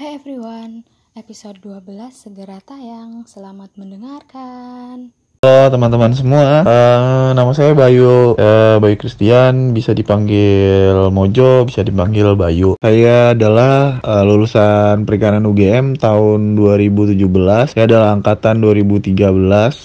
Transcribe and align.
Hai 0.00 0.16
everyone, 0.16 0.88
episode 1.12 1.60
12 1.60 2.08
segera 2.08 2.56
tayang. 2.64 3.28
Selamat 3.28 3.68
mendengarkan. 3.76 5.12
Halo 5.40 5.72
teman-teman 5.72 6.12
semua, 6.12 6.68
uh, 6.68 7.32
nama 7.32 7.48
saya 7.56 7.72
Bayu, 7.72 8.36
uh, 8.36 8.76
Bayu 8.76 9.00
Christian, 9.00 9.72
bisa 9.72 9.96
dipanggil 9.96 11.08
Mojo, 11.08 11.64
bisa 11.64 11.80
dipanggil 11.80 12.36
Bayu. 12.36 12.76
Saya 12.76 13.32
adalah 13.32 14.04
uh, 14.04 14.20
lulusan 14.20 15.08
perikanan 15.08 15.48
UGM 15.48 15.96
tahun 15.96 16.60
2017, 16.60 17.72
saya 17.72 17.88
adalah 17.88 18.20
angkatan 18.20 18.60
2013. 18.60 19.16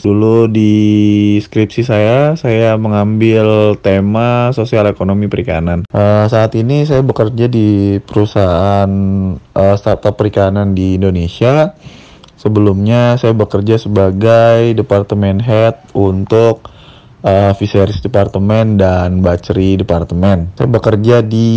Dulu 0.03 0.51
di 0.51 0.75
skripsi 1.39 1.87
saya, 1.87 2.35
saya 2.35 2.75
mengambil 2.75 3.79
tema 3.79 4.51
sosial 4.51 4.91
ekonomi 4.91 5.31
perikanan. 5.31 5.87
Uh, 5.87 6.27
saat 6.27 6.51
ini 6.59 6.83
saya 6.83 6.99
bekerja 6.99 7.47
di 7.47 7.95
perusahaan 8.03 8.91
uh, 9.39 9.75
startup 9.79 10.19
perikanan 10.19 10.75
di 10.75 10.99
Indonesia 10.99 11.71
Sebelumnya 12.45 13.17
saya 13.17 13.33
bekerja 13.33 13.81
sebagai 13.81 14.77
departemen 14.77 15.41
head 15.41 15.81
untuk 15.97 16.69
uh, 17.25 17.51
Fisheries 17.57 17.97
Department 18.05 18.77
dan 18.77 19.25
Batchery 19.25 19.81
Department. 19.81 20.53
Saya 20.53 20.69
bekerja 20.69 21.25
di 21.25 21.49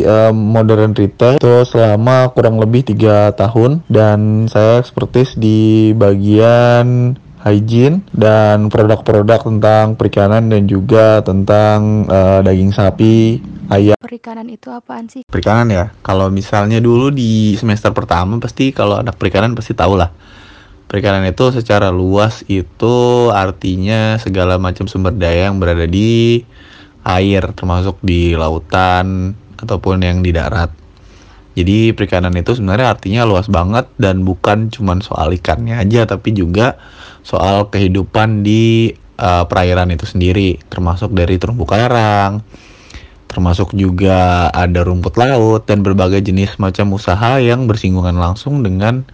uh, 0.00 0.32
modern 0.32 0.96
retail 0.96 1.36
itu 1.36 1.68
selama 1.68 2.32
kurang 2.32 2.56
lebih 2.56 2.88
tiga 2.88 3.36
tahun 3.36 3.84
dan 3.92 4.48
saya 4.48 4.80
ekspertis 4.80 5.36
di 5.36 5.92
bagian 5.92 7.20
hygiene 7.40 8.04
dan 8.12 8.68
produk-produk 8.68 9.40
tentang 9.40 9.96
perikanan 9.96 10.52
dan 10.52 10.68
juga 10.68 11.24
tentang 11.24 12.04
uh, 12.06 12.44
daging 12.44 12.72
sapi, 12.72 13.40
ayam. 13.72 13.96
Perikanan 13.96 14.46
itu 14.52 14.68
apaan 14.68 15.08
sih? 15.08 15.24
Perikanan 15.24 15.72
ya. 15.72 15.84
Kalau 16.04 16.28
misalnya 16.28 16.82
dulu 16.82 17.08
di 17.08 17.56
semester 17.56 17.96
pertama 17.96 18.36
pasti 18.36 18.76
kalau 18.76 19.00
anak 19.00 19.16
perikanan 19.16 19.56
pasti 19.56 19.72
tahu 19.72 19.96
lah. 19.96 20.12
Perikanan 20.90 21.22
itu 21.22 21.54
secara 21.54 21.88
luas 21.94 22.42
itu 22.50 23.30
artinya 23.30 24.18
segala 24.18 24.58
macam 24.58 24.90
sumber 24.90 25.14
daya 25.14 25.46
yang 25.48 25.62
berada 25.62 25.86
di 25.86 26.42
air 27.06 27.54
termasuk 27.54 28.02
di 28.02 28.34
lautan 28.34 29.32
ataupun 29.56 30.02
yang 30.02 30.20
di 30.20 30.34
darat. 30.34 30.74
Jadi 31.54 31.94
perikanan 31.94 32.34
itu 32.34 32.54
sebenarnya 32.54 32.94
artinya 32.94 33.22
luas 33.26 33.50
banget 33.50 33.86
dan 33.98 34.22
bukan 34.22 34.70
cuma 34.70 34.98
soal 35.02 35.34
ikannya 35.34 35.78
aja 35.78 36.06
tapi 36.06 36.30
juga 36.34 36.78
soal 37.22 37.68
kehidupan 37.68 38.42
di 38.42 38.94
uh, 39.20 39.44
perairan 39.44 39.92
itu 39.92 40.08
sendiri 40.08 40.56
termasuk 40.72 41.12
dari 41.12 41.36
terumbu 41.36 41.68
karang, 41.68 42.40
termasuk 43.30 43.76
juga 43.76 44.48
ada 44.50 44.82
rumput 44.82 45.14
laut 45.20 45.68
dan 45.68 45.84
berbagai 45.84 46.24
jenis 46.24 46.58
macam 46.58 46.96
usaha 46.96 47.38
yang 47.38 47.68
bersinggungan 47.70 48.18
langsung 48.18 48.64
dengan 48.64 49.06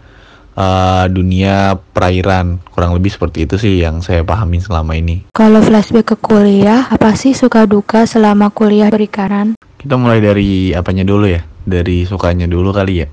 uh, 0.57 1.05
dunia 1.11 1.77
perairan 1.93 2.59
kurang 2.73 2.97
lebih 2.97 3.13
seperti 3.13 3.45
itu 3.45 3.61
sih 3.61 3.75
yang 3.85 4.01
saya 4.01 4.25
pahami 4.25 4.59
selama 4.59 4.97
ini. 4.97 5.29
Kalau 5.37 5.61
flashback 5.61 6.15
ke 6.15 6.17
kuliah, 6.17 6.89
apa 6.89 7.13
sih 7.15 7.37
suka 7.37 7.69
duka 7.69 8.09
selama 8.09 8.49
kuliah 8.51 8.89
perikanan? 8.89 9.55
Kita 9.77 10.01
mulai 10.01 10.25
dari 10.25 10.73
apanya 10.73 11.05
dulu 11.05 11.29
ya, 11.29 11.45
dari 11.69 12.09
sukanya 12.09 12.49
dulu 12.49 12.73
kali 12.73 13.05
ya. 13.05 13.09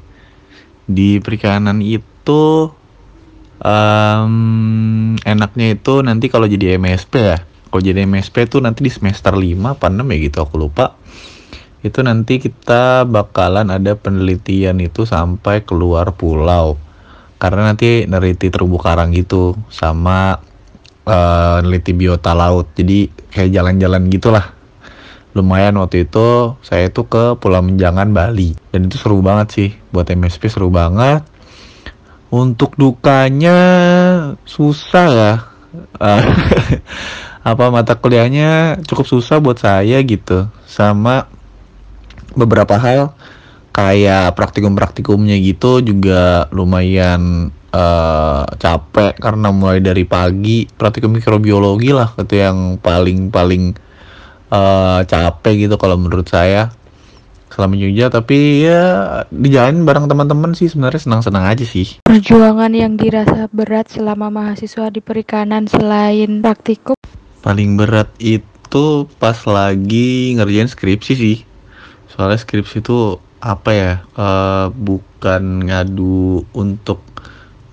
Di 0.84 1.20
perikanan 1.20 1.84
itu 1.84 2.72
um, 3.64 5.16
enaknya 5.24 5.74
itu 5.74 6.04
nanti 6.04 6.28
kalau 6.28 6.46
jadi 6.46 6.78
MSP 6.78 7.14
ya. 7.16 7.40
Kalau 7.74 7.82
jadi 7.82 8.06
MSP 8.06 8.46
tuh 8.46 8.62
nanti 8.62 8.86
di 8.86 8.92
semester 8.94 9.34
5 9.34 9.42
apa 9.66 9.90
6 9.90 10.06
ya 10.06 10.18
gitu 10.22 10.38
aku 10.46 10.56
lupa. 10.62 10.94
Itu 11.82 12.06
nanti 12.06 12.38
kita 12.38 13.04
bakalan 13.10 13.74
ada 13.74 13.98
penelitian 13.98 14.78
itu 14.80 15.10
sampai 15.10 15.66
keluar 15.66 16.14
pulau. 16.14 16.78
Karena 17.42 17.74
nanti 17.74 18.06
neliti 18.08 18.48
terumbu 18.48 18.80
karang 18.80 19.12
gitu 19.12 19.58
sama 19.68 20.38
uh, 21.04 21.58
neliti 21.66 21.92
biota 21.98 22.32
laut. 22.38 22.72
Jadi 22.78 23.10
kayak 23.34 23.52
jalan-jalan 23.52 24.08
gitulah. 24.08 24.54
Lumayan 25.34 25.82
waktu 25.82 26.06
itu 26.06 26.54
saya 26.62 26.94
itu 26.94 27.10
ke 27.10 27.42
Pulau 27.42 27.66
Menjangan 27.66 28.14
Bali. 28.14 28.54
Dan 28.70 28.86
itu 28.86 29.02
seru 29.02 29.26
banget 29.26 29.48
sih. 29.50 29.70
Buat 29.90 30.14
MSP 30.14 30.46
seru 30.46 30.70
banget 30.70 31.26
untuk 32.34 32.74
dukanya 32.74 33.60
susah 34.50 35.08
ya 35.14 35.34
uh, 36.02 36.24
apa 37.54 37.64
mata 37.70 37.94
kuliahnya 37.94 38.82
cukup 38.90 39.06
susah 39.06 39.38
buat 39.38 39.62
saya 39.62 40.02
gitu. 40.02 40.50
Sama 40.66 41.30
beberapa 42.34 42.74
hal 42.82 43.14
kayak 43.74 44.34
praktikum-praktikumnya 44.34 45.38
gitu 45.46 45.82
juga 45.86 46.50
lumayan 46.50 47.54
uh, 47.74 48.46
capek 48.58 49.18
karena 49.18 49.50
mulai 49.54 49.82
dari 49.82 50.06
pagi 50.06 50.66
praktikum 50.66 51.14
mikrobiologi 51.14 51.90
lah 51.90 52.14
itu 52.18 52.38
yang 52.38 52.78
paling 52.78 53.34
paling 53.34 53.74
uh, 54.54 55.02
capek 55.06 55.70
gitu 55.70 55.76
kalau 55.82 55.98
menurut 55.98 56.30
saya 56.30 56.70
selama 57.54 57.78
Jogja 57.78 58.10
tapi 58.10 58.66
ya 58.66 58.82
dijalin 59.30 59.86
bareng 59.86 60.10
teman-teman 60.10 60.58
sih. 60.58 60.66
Sebenarnya 60.74 61.06
senang-senang 61.06 61.46
aja 61.46 61.62
sih. 61.62 62.02
Perjuangan 62.02 62.74
yang 62.74 62.98
dirasa 62.98 63.46
berat 63.54 63.94
selama 63.94 64.34
mahasiswa 64.34 64.90
di 64.90 65.00
perikanan 65.06 65.70
selain 65.70 66.42
praktikum? 66.42 66.98
Paling 67.46 67.78
berat 67.78 68.10
itu 68.18 69.06
pas 69.22 69.38
lagi 69.46 70.34
ngerjain 70.34 70.66
skripsi 70.66 71.14
sih. 71.14 71.38
Soalnya 72.10 72.42
skripsi 72.42 72.82
itu 72.82 73.22
apa 73.38 73.70
ya 73.76 73.94
uh, 74.18 74.74
bukan 74.74 75.70
ngadu 75.70 76.48
untuk 76.58 77.06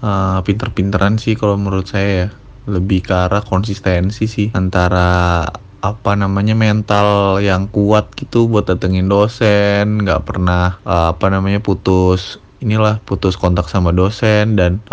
uh, 0.05 0.45
pinter-pinteran 0.45 1.17
sih 1.17 1.41
kalau 1.41 1.57
menurut 1.57 1.89
saya 1.89 2.11
ya. 2.13 2.29
Lebih 2.69 3.09
ke 3.09 3.15
arah 3.17 3.41
konsistensi 3.41 4.29
sih 4.29 4.53
antara 4.53 5.43
apa 5.81 6.13
namanya 6.13 6.53
mental 6.53 7.41
yang 7.41 7.69
kuat 7.73 8.13
gitu 8.17 8.47
buat 8.47 8.69
datengin 8.69 9.09
dosen. 9.09 10.05
Nggak 10.05 10.23
pernah 10.29 10.77
uh, 10.85 11.13
apa 11.17 11.27
namanya 11.33 11.61
putus 11.61 12.39
inilah 12.61 13.01
putus 13.09 13.41
kontak 13.41 13.73
sama 13.73 13.89
dosen 13.89 14.53
dan 14.61 14.85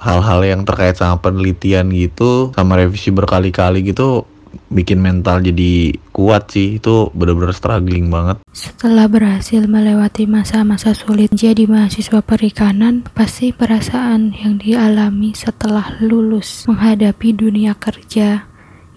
hal-hal 0.00 0.40
uh, 0.40 0.48
yang 0.48 0.64
terkait 0.64 0.96
sama 0.96 1.20
penelitian 1.20 1.92
gitu 1.92 2.56
sama 2.56 2.80
revisi 2.80 3.12
berkali-kali 3.12 3.84
gitu 3.84 4.24
bikin 4.72 5.00
mental 5.04 5.44
jadi 5.44 5.92
kuat 6.12 6.56
sih. 6.56 6.80
Itu 6.80 7.12
bener-bener 7.12 7.52
struggling 7.52 8.08
banget. 8.08 8.40
Setelah 8.48 9.06
berhasil 9.06 9.68
melewati 9.68 10.24
masa-masa 10.24 10.96
sulit 10.96 11.28
jadi 11.36 11.68
mahasiswa 11.68 12.24
perikanan 12.24 13.04
pasti 13.12 13.52
perasaan 13.52 14.32
yang 14.32 14.56
dialami 14.56 15.36
setelah 15.36 16.00
lulus 16.00 16.64
menghadapi 16.64 17.36
dunia 17.36 17.76
kerja 17.76 18.47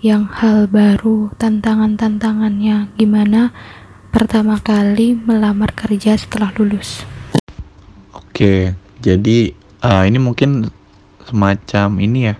yang 0.02 0.26
hal 0.28 0.66
baru 0.66 1.30
tantangan-tantangannya 1.38 2.94
gimana 2.98 3.54
pertama 4.10 4.58
kali 4.58 5.14
melamar 5.14 5.72
kerja 5.78 6.18
setelah 6.18 6.50
lulus 6.58 7.06
oke 8.14 8.74
jadi 9.02 9.38
uh, 9.82 10.04
ini 10.06 10.18
mungkin 10.18 10.70
semacam 11.26 11.88
ini 12.02 12.20
ya 12.34 12.36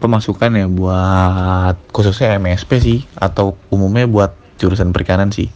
pemasukan 0.00 0.50
ya 0.56 0.66
buat 0.66 1.76
khususnya 1.92 2.40
MSP 2.40 2.70
sih 2.80 3.00
atau 3.20 3.54
umumnya 3.68 4.08
buat 4.08 4.32
jurusan 4.60 4.92
perikanan 4.92 5.30
sih. 5.30 5.52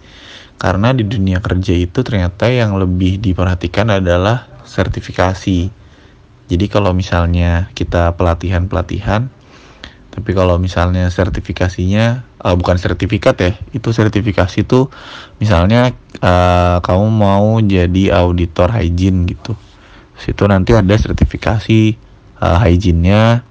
Karena 0.60 0.96
di 0.96 1.02
dunia 1.02 1.44
kerja 1.44 1.74
itu 1.76 2.00
ternyata 2.00 2.48
yang 2.48 2.76
lebih 2.80 3.18
diperhatikan 3.18 3.90
adalah 3.90 4.48
sertifikasi. 4.64 5.68
Jadi 6.44 6.66
kalau 6.68 6.92
misalnya 6.92 7.72
kita 7.72 8.12
pelatihan-pelatihan, 8.16 9.28
tapi 10.14 10.30
kalau 10.30 10.62
misalnya 10.62 11.10
sertifikasinya 11.10 12.22
uh, 12.38 12.54
bukan 12.54 12.78
sertifikat 12.78 13.34
ya, 13.42 13.52
itu 13.74 13.90
sertifikasi 13.90 14.62
itu 14.62 14.86
misalnya 15.42 15.90
uh, 16.22 16.78
kamu 16.78 17.06
mau 17.10 17.58
jadi 17.58 18.14
auditor 18.22 18.70
hygiene 18.70 19.26
gitu. 19.26 19.58
Situ 20.14 20.46
nanti 20.46 20.70
ada 20.70 20.94
sertifikasi 20.94 21.98
uh, 22.38 22.62
hygiene-nya 22.62 23.42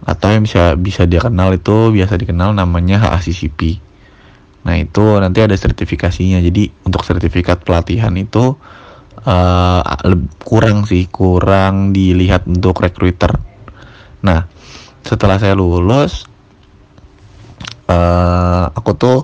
atau 0.00 0.32
yang 0.32 0.48
bisa 0.48 0.72
bisa 0.80 1.04
dia 1.04 1.20
kenal 1.20 1.52
itu 1.52 1.92
biasa 1.92 2.16
dikenal 2.16 2.56
namanya 2.56 3.04
HACCP. 3.04 3.76
Nah 4.64 4.80
itu 4.80 5.04
nanti 5.20 5.44
ada 5.44 5.52
sertifikasinya. 5.52 6.40
Jadi 6.40 6.72
untuk 6.88 7.04
sertifikat 7.04 7.60
pelatihan 7.60 8.16
itu 8.16 8.56
uh, 9.28 9.82
kurang 10.48 10.88
sih, 10.88 11.12
kurang 11.12 11.92
dilihat 11.92 12.48
untuk 12.48 12.80
recruiter. 12.80 13.36
Nah 14.24 14.59
setelah 15.04 15.36
saya 15.40 15.56
lulus, 15.56 16.28
uh, 17.88 18.70
aku 18.72 18.92
tuh 18.96 19.18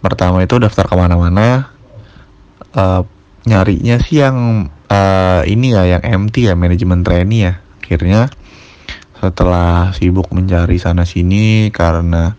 pertama 0.00 0.42
itu 0.44 0.56
daftar 0.56 0.86
ke 0.88 0.94
mana-mana. 0.96 1.72
Uh, 2.70 3.02
nyarinya 3.44 3.98
sih 3.98 4.22
yang 4.22 4.68
uh, 4.88 5.42
ini 5.44 5.74
ya, 5.74 5.98
yang 5.98 6.02
MT 6.28 6.50
ya, 6.50 6.54
manajemen 6.54 7.04
trainee 7.04 7.50
ya. 7.50 7.54
Akhirnya 7.82 8.30
setelah 9.20 9.92
sibuk 9.92 10.32
mencari 10.32 10.80
sana 10.80 11.04
sini 11.04 11.68
karena 11.68 12.32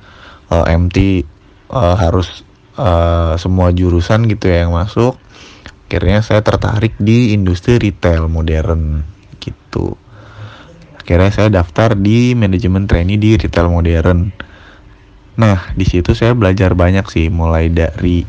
uh, 0.50 0.66
MT 0.66 1.28
uh, 1.70 1.96
harus 1.96 2.42
uh, 2.82 3.38
semua 3.38 3.70
jurusan 3.70 4.26
gitu 4.26 4.50
ya 4.50 4.66
yang 4.66 4.74
masuk 4.74 5.22
akhirnya 5.86 6.24
saya 6.24 6.40
tertarik 6.40 6.96
di 6.98 7.36
industri 7.36 7.76
retail 7.76 8.32
modern 8.32 9.04
gitu 9.44 10.00
akhirnya 11.12 11.36
saya 11.36 11.50
daftar 11.52 12.00
di 12.00 12.32
manajemen 12.32 12.88
trainee 12.88 13.20
di 13.20 13.36
retail 13.36 13.68
modern 13.68 14.32
nah 15.36 15.68
di 15.76 15.84
situ 15.84 16.16
saya 16.16 16.32
belajar 16.32 16.72
banyak 16.72 17.04
sih 17.12 17.28
mulai 17.28 17.68
dari 17.68 18.24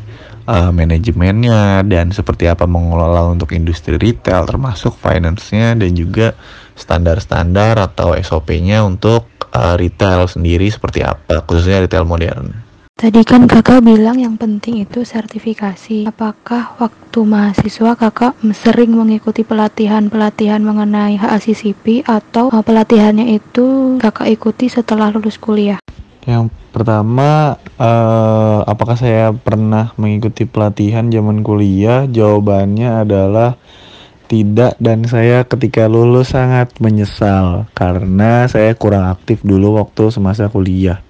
uh, 0.51 0.71
manajemennya 0.75 1.87
dan 1.87 2.11
seperti 2.11 2.51
apa 2.51 2.67
mengelola 2.67 3.31
untuk 3.31 3.55
industri 3.55 3.99
retail 3.99 4.47
termasuk 4.47 4.99
finance-nya 4.99 5.79
dan 5.79 5.95
juga 5.95 6.35
standar-standar 6.75 7.79
atau 7.79 8.17
SOP-nya 8.17 8.83
untuk 8.83 9.29
uh, 9.53 9.75
retail 9.77 10.27
sendiri 10.27 10.71
seperti 10.73 11.05
apa 11.05 11.45
khususnya 11.45 11.85
retail 11.85 12.09
modern. 12.09 12.62
Tadi 13.03 13.25
kan 13.27 13.51
kakak 13.51 13.83
bilang 13.83 14.21
yang 14.21 14.39
penting 14.39 14.85
itu 14.85 15.03
sertifikasi. 15.03 16.07
Apakah 16.07 16.77
waktu 16.77 17.19
mahasiswa 17.25 17.99
kakak 17.99 18.39
sering 18.55 18.95
mengikuti 18.95 19.43
pelatihan-pelatihan 19.43 20.61
mengenai 20.61 21.19
HACCP 21.19 22.07
atau 22.07 22.53
uh, 22.53 22.63
pelatihannya 22.63 23.43
itu 23.43 23.99
kakak 23.99 24.31
ikuti 24.31 24.69
setelah 24.69 25.11
lulus 25.11 25.35
kuliah? 25.41 25.81
Yang 26.29 26.55
pertama, 26.71 27.59
uh, 27.81 28.63
apakah 28.71 28.95
saya 28.95 29.35
pernah 29.35 29.91
mengikuti 29.99 30.47
pelatihan 30.47 31.11
zaman 31.11 31.43
kuliah? 31.43 32.07
Jawabannya 32.07 33.03
adalah 33.09 33.59
tidak 34.31 34.79
dan 34.79 35.09
saya 35.11 35.43
ketika 35.43 35.91
lulus 35.91 36.33
sangat 36.39 36.71
menyesal 36.79 37.67
karena 37.75 38.47
saya 38.47 38.79
kurang 38.79 39.11
aktif 39.11 39.43
dulu 39.43 39.77
waktu 39.77 40.09
semasa 40.09 40.47
kuliah 40.49 41.03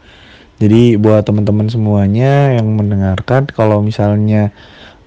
jadi 0.62 0.94
buat 0.94 1.26
teman-teman 1.26 1.66
semuanya 1.66 2.54
yang 2.54 2.70
mendengarkan 2.78 3.50
kalau 3.50 3.82
misalnya 3.82 4.54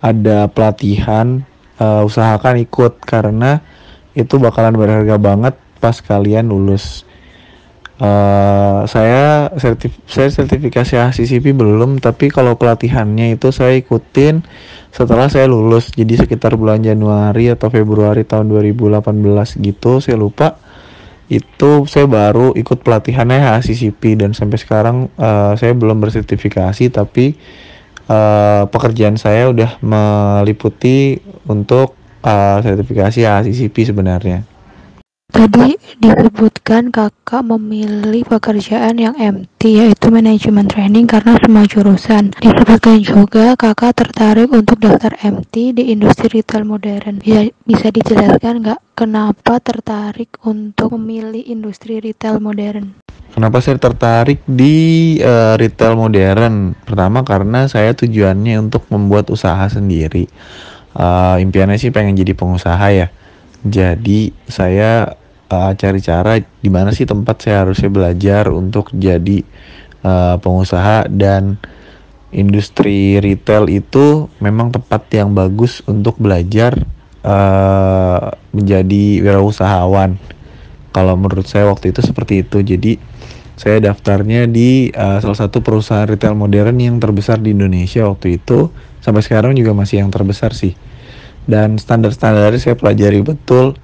ada 0.04 0.52
pelatihan 0.52 1.48
uh, 1.80 2.04
usahakan 2.04 2.60
ikut 2.60 3.00
karena 3.07 3.63
itu 4.19 4.36
bakalan 4.36 4.75
berharga 4.75 5.16
banget 5.16 5.56
pas 5.80 5.96
kalian 6.04 6.52
lulus. 6.52 7.07
Uh, 7.96 8.84
saya 8.92 9.48
sertif 9.56 9.96
saya 10.04 10.28
sertifikasi 10.28 11.00
HCCP 11.00 11.56
belum 11.56 12.04
tapi 12.04 12.28
kalau 12.28 12.60
pelatihannya 12.60 13.40
itu 13.40 13.56
saya 13.56 13.80
ikutin 13.80 14.44
setelah 14.92 15.31
saya 15.31 15.48
lulus 15.48 15.96
jadi 15.96 16.19
sekitar 16.19 16.60
bulan 16.60 16.84
Januari 16.84 17.48
atau 17.48 17.72
Februari 17.72 18.28
tahun 18.28 18.52
2018 18.52 19.00
gitu 19.63 20.04
saya 20.04 20.19
lupa 20.19 20.60
itu 21.25 21.89
saya 21.89 22.06
baru 22.06 22.54
ikut 22.54 22.86
pelatihannya 22.86 23.42
HACCP 23.42 24.22
dan 24.22 24.38
sampai 24.38 24.62
sekarang 24.62 25.10
uh, 25.18 25.57
saya 25.57 25.74
belum 25.74 25.98
bersertifikasi 25.98 26.94
tapi 26.94 27.33
uh, 28.06 28.69
pekerjaan 28.69 29.18
saya 29.18 29.50
udah 29.50 29.81
meliputi 29.81 31.18
untuk 31.50 31.98
uh, 32.22 32.62
sertifikasi 32.62 33.25
HACCP 33.25 33.89
sebenarnya. 33.89 34.55
Tadi 35.36 35.74
disebutkan 35.98 36.94
kakak 36.94 37.42
memilih 37.42 38.22
pekerjaan 38.30 38.94
yang 39.01 39.18
MT 39.18 39.57
yaitu 39.74 40.13
manajemen 40.13 40.69
training 40.69 41.10
karena 41.10 41.33
semua 41.42 41.66
jurusan. 41.66 42.30
Disebutkan 42.38 43.01
juga 43.01 43.57
kakak 43.57 44.06
tertarik 44.06 44.54
untuk 44.54 44.77
daftar 44.77 45.18
MT 45.18 45.81
di 45.81 45.89
industri 45.89 46.30
retail 46.30 46.63
modern. 46.63 47.25
Bisa, 47.25 47.50
bisa 47.66 47.88
dijelaskan 47.89 48.62
nggak 48.62 48.80
kenapa 48.94 49.57
tertarik 49.60 50.30
untuk 50.45 50.94
memilih 50.94 51.42
industri 51.42 51.98
retail 51.98 52.38
modern? 52.38 52.94
Kenapa 53.33 53.60
saya 53.66 53.81
tertarik 53.81 54.45
di 54.48 55.18
uh, 55.25 55.57
retail 55.57 55.98
modern? 55.98 56.78
Pertama 56.86 57.25
karena 57.25 57.66
saya 57.66 57.98
tujuannya 57.98 58.62
untuk 58.62 58.86
membuat 58.94 59.33
usaha 59.33 59.66
sendiri. 59.68 60.30
Uh, 60.95 61.42
impiannya 61.42 61.81
sih 61.81 61.89
pengen 61.92 62.13
jadi 62.13 62.38
pengusaha 62.38 62.88
ya. 62.94 63.10
Jadi 63.65 64.29
saya 64.45 65.17
uh, 65.50 65.71
cari 65.73 66.00
cara 66.01 66.38
di 66.38 66.69
mana 66.69 66.94
sih 66.94 67.09
tempat 67.09 67.41
saya 67.41 67.65
harusnya 67.65 67.89
belajar 67.89 68.53
untuk 68.53 68.94
jadi 68.94 69.41
uh, 70.06 70.38
pengusaha 70.38 71.09
dan 71.09 71.57
industri 72.35 73.17
retail 73.23 73.71
itu 73.71 74.27
memang 74.44 74.69
tempat 74.69 75.07
yang 75.15 75.31
bagus 75.31 75.81
untuk 75.89 76.19
belajar 76.21 76.77
uh, 77.25 78.35
menjadi 78.53 79.25
wirausahawan. 79.25 80.19
Kalau 80.91 81.15
menurut 81.19 81.47
saya 81.50 81.68
waktu 81.68 81.91
itu 81.91 82.00
seperti 82.06 82.45
itu. 82.45 82.63
Jadi 82.63 83.01
saya 83.56 83.79
daftarnya 83.79 84.47
di 84.51 84.91
uh, 84.91 85.19
salah 85.23 85.47
satu 85.47 85.63
perusahaan 85.63 86.07
retail 86.07 86.35
modern 86.35 86.75
yang 86.75 87.00
terbesar 87.00 87.39
di 87.39 87.56
Indonesia 87.56 88.07
waktu 88.07 88.39
itu. 88.39 88.71
Sampai 89.00 89.23
sekarang 89.23 89.56
juga 89.56 89.71
masih 89.71 90.03
yang 90.03 90.11
terbesar 90.11 90.51
sih. 90.56 90.75
Dan 91.45 91.77
standar-standarnya 91.77 92.62
saya 92.62 92.75
pelajari 92.77 93.21
betul 93.21 93.77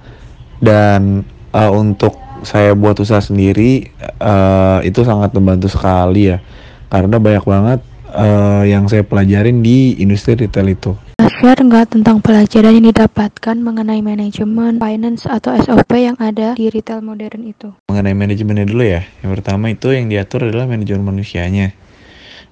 dan 0.58 1.22
uh, 1.54 1.70
untuk 1.70 2.18
saya 2.42 2.74
buat 2.74 2.98
usaha 2.98 3.22
sendiri 3.22 3.86
uh, 4.18 4.82
itu 4.82 5.06
sangat 5.06 5.30
membantu 5.30 5.70
sekali 5.70 6.34
ya 6.34 6.42
karena 6.90 7.16
banyak 7.22 7.44
banget 7.46 7.80
uh, 8.12 8.62
yang 8.68 8.84
saya 8.90 9.06
pelajarin 9.06 9.64
di 9.64 9.96
industri 10.02 10.36
retail 10.36 10.68
itu. 10.68 10.92
Share 11.22 11.58
nggak 11.58 11.98
tentang 11.98 12.22
pelajaran 12.22 12.78
yang 12.78 12.86
didapatkan 12.94 13.56
mengenai 13.58 13.98
manajemen, 13.98 14.78
finance, 14.78 15.26
atau 15.26 15.58
SOP 15.58 15.90
yang 15.98 16.14
ada 16.22 16.54
di 16.54 16.70
retail 16.70 17.02
modern 17.02 17.42
itu? 17.50 17.74
Mengenai 17.90 18.14
manajemennya 18.14 18.66
dulu 18.68 18.84
ya. 18.86 19.02
Yang 19.24 19.30
pertama 19.40 19.70
itu 19.70 19.90
yang 19.90 20.06
diatur 20.06 20.46
adalah 20.46 20.70
manajemen 20.70 21.02
manusianya. 21.02 21.74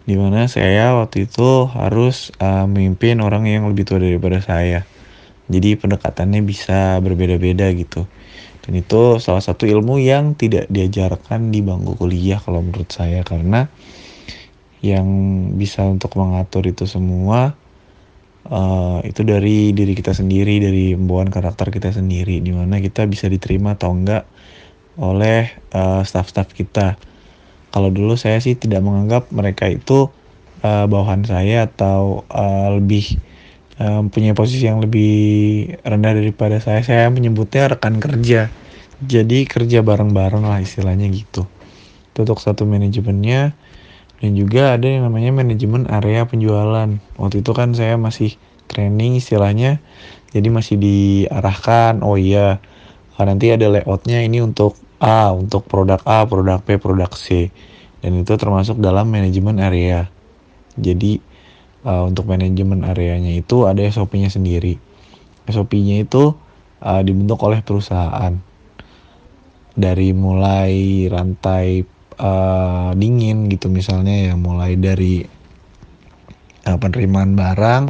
Di 0.02 0.18
mana 0.18 0.50
saya 0.50 0.96
waktu 0.98 1.30
itu 1.30 1.70
harus 1.70 2.34
uh, 2.42 2.66
memimpin 2.66 3.22
orang 3.22 3.46
yang 3.46 3.70
lebih 3.70 3.86
tua 3.86 4.02
daripada 4.02 4.42
saya. 4.42 4.82
Jadi 5.50 5.74
pendekatannya 5.74 6.40
bisa 6.46 7.02
berbeda-beda 7.02 7.74
gitu. 7.74 8.06
Dan 8.62 8.72
itu 8.78 9.18
salah 9.18 9.42
satu 9.42 9.66
ilmu 9.66 9.98
yang 9.98 10.38
tidak 10.38 10.70
diajarkan 10.70 11.50
di 11.50 11.58
bangku 11.58 11.98
kuliah 11.98 12.38
kalau 12.38 12.62
menurut 12.62 12.86
saya. 12.86 13.26
Karena 13.26 13.66
yang 14.80 15.06
bisa 15.58 15.84
untuk 15.84 16.14
mengatur 16.16 16.64
itu 16.70 16.86
semua 16.86 17.52
uh, 18.48 19.02
itu 19.04 19.26
dari 19.26 19.74
diri 19.76 19.92
kita 19.92 20.14
sendiri 20.16 20.62
dari 20.62 20.94
pembawaan 20.94 21.34
karakter 21.34 21.74
kita 21.74 21.90
sendiri. 21.90 22.38
Di 22.38 22.54
mana 22.54 22.78
kita 22.78 23.10
bisa 23.10 23.26
diterima 23.26 23.74
atau 23.74 23.90
enggak 23.90 24.24
oleh 25.02 25.50
uh, 25.74 26.06
staff-staff 26.06 26.54
kita. 26.54 26.94
Kalau 27.74 27.90
dulu 27.90 28.14
saya 28.14 28.38
sih 28.38 28.54
tidak 28.54 28.86
menganggap 28.86 29.30
mereka 29.34 29.66
itu 29.66 30.10
uh, 30.62 30.84
bawahan 30.86 31.26
saya 31.26 31.66
atau 31.66 32.22
uh, 32.28 32.76
lebih 32.78 33.18
um, 33.80 34.12
punya 34.12 34.36
posisi 34.36 34.68
yang 34.68 34.84
lebih 34.84 35.10
rendah 35.80 36.12
daripada 36.12 36.60
saya. 36.60 36.84
Saya 36.84 37.08
menyebutnya 37.08 37.72
rekan 37.72 37.96
kerja. 37.96 38.52
Jadi 39.00 39.48
kerja 39.48 39.80
bareng-bareng 39.80 40.44
lah 40.44 40.60
istilahnya 40.60 41.08
gitu. 41.08 41.48
Itu 42.12 42.18
untuk 42.28 42.38
satu 42.44 42.68
manajemennya. 42.68 43.56
Dan 44.20 44.36
juga 44.36 44.76
ada 44.76 44.84
yang 44.84 45.08
namanya 45.08 45.32
manajemen 45.32 45.88
area 45.88 46.28
penjualan. 46.28 47.00
Waktu 47.16 47.40
itu 47.40 47.50
kan 47.56 47.72
saya 47.72 47.96
masih 47.96 48.36
training 48.68 49.16
istilahnya. 49.16 49.80
Jadi 50.30 50.48
masih 50.52 50.76
diarahkan 50.78 52.04
oh 52.06 52.14
iya 52.14 52.62
ah, 53.18 53.24
nanti 53.26 53.50
ada 53.50 53.66
layoutnya 53.66 54.22
ini 54.22 54.38
untuk 54.38 54.78
A 55.02 55.32
untuk 55.34 55.66
produk 55.66 55.98
A 56.06 56.28
produk 56.28 56.60
B 56.60 56.76
produk 56.76 57.10
C. 57.16 57.48
Dan 58.04 58.20
itu 58.20 58.36
termasuk 58.36 58.76
dalam 58.78 59.08
manajemen 59.08 59.56
area. 59.56 60.12
Jadi 60.76 61.29
uh, 61.84 62.04
untuk 62.08 62.28
manajemen 62.28 62.84
areanya 62.84 63.32
itu 63.32 63.64
ada 63.68 63.80
SOP-nya 63.84 64.28
sendiri. 64.28 64.76
SOP-nya 65.48 66.04
itu 66.04 66.36
uh, 66.84 67.00
dibentuk 67.04 67.40
oleh 67.44 67.60
perusahaan. 67.64 68.36
Dari 69.70 70.12
mulai 70.12 71.06
rantai 71.08 71.86
uh, 72.20 72.90
dingin 72.92 73.48
gitu 73.48 73.72
misalnya 73.72 74.30
ya, 74.30 74.34
mulai 74.36 74.76
dari 74.76 75.24
uh, 76.68 76.76
penerimaan 76.76 77.38
barang, 77.38 77.84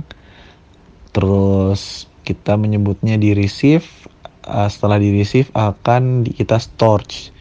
terus 1.11 2.07
kita 2.23 2.55
menyebutnya 2.55 3.19
di 3.19 3.35
receive, 3.35 3.87
uh, 4.47 4.69
setelah 4.71 5.03
di 5.03 5.11
receive 5.11 5.51
akan 5.57 6.23
kita 6.23 6.63
storage 6.63 7.35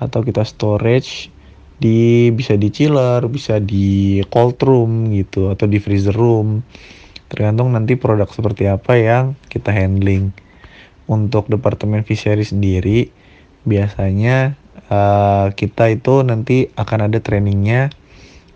atau 0.00 0.24
kita 0.24 0.46
storage 0.48 1.28
di 1.80 2.28
bisa 2.28 2.60
di 2.60 2.68
chiller, 2.68 3.24
bisa 3.32 3.56
di 3.56 4.20
cold 4.28 4.60
room 4.60 5.16
gitu 5.16 5.48
atau 5.48 5.64
di 5.64 5.80
freezer 5.80 6.12
room. 6.12 6.60
Tergantung 7.32 7.72
nanti 7.72 7.96
produk 7.96 8.28
seperti 8.28 8.68
apa 8.68 9.00
yang 9.00 9.32
kita 9.48 9.72
handling. 9.72 10.36
Untuk 11.10 11.48
departemen 11.48 12.04
fishery 12.06 12.44
sendiri 12.44 13.10
biasanya 13.64 14.54
uh, 14.92 15.50
kita 15.56 15.90
itu 15.90 16.22
nanti 16.22 16.68
akan 16.76 17.10
ada 17.10 17.18
trainingnya 17.18 17.90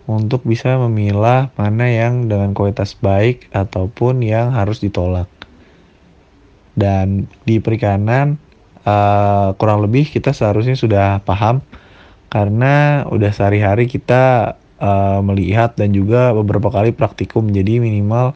untuk 0.05 0.45
bisa 0.45 0.77
memilah 0.77 1.49
mana 1.57 1.89
yang 1.89 2.29
dengan 2.29 2.53
kualitas 2.53 2.93
baik 2.93 3.49
ataupun 3.57 4.21
yang 4.21 4.53
harus 4.53 4.85
ditolak. 4.85 5.27
Dan 6.77 7.27
di 7.49 7.57
perikanan 7.59 8.37
uh, 8.85 9.57
kurang 9.57 9.81
lebih 9.81 10.05
kita 10.13 10.37
seharusnya 10.37 10.77
sudah 10.77 11.25
paham 11.25 11.65
karena 12.35 13.07
udah 13.07 13.31
sehari-hari 13.31 13.87
kita 13.87 14.59
uh, 14.83 15.23
melihat 15.23 15.79
dan 15.79 15.95
juga 15.95 16.35
beberapa 16.35 16.67
kali 16.75 16.91
praktikum 16.91 17.55
jadi 17.55 17.79
minimal 17.79 18.35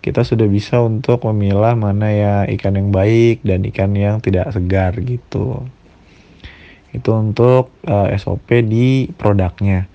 kita 0.00 0.24
sudah 0.24 0.48
bisa 0.48 0.80
untuk 0.80 1.24
memilah 1.28 1.76
mana 1.76 2.08
ya 2.08 2.34
ikan 2.56 2.76
yang 2.76 2.88
baik 2.92 3.44
dan 3.44 3.64
ikan 3.68 3.92
yang 3.92 4.20
tidak 4.20 4.48
segar 4.52 4.96
gitu. 4.96 5.64
Itu 6.90 7.10
untuk 7.14 7.70
uh, 7.84 8.08
eh, 8.08 8.16
SOP 8.16 8.48
di 8.64 9.12
produknya. 9.12 9.86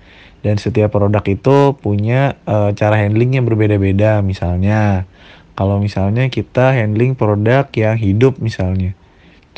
Dan 0.46 0.62
setiap 0.62 0.94
produk 0.94 1.26
itu 1.26 1.74
punya 1.74 2.38
uh, 2.46 2.70
cara 2.70 3.02
handling 3.02 3.34
yang 3.34 3.44
berbeda-beda. 3.50 4.22
Misalnya, 4.22 5.10
kalau 5.58 5.82
misalnya 5.82 6.30
kita 6.30 6.70
handling 6.70 7.18
produk 7.18 7.66
yang 7.74 7.98
hidup 7.98 8.38
misalnya. 8.38 8.94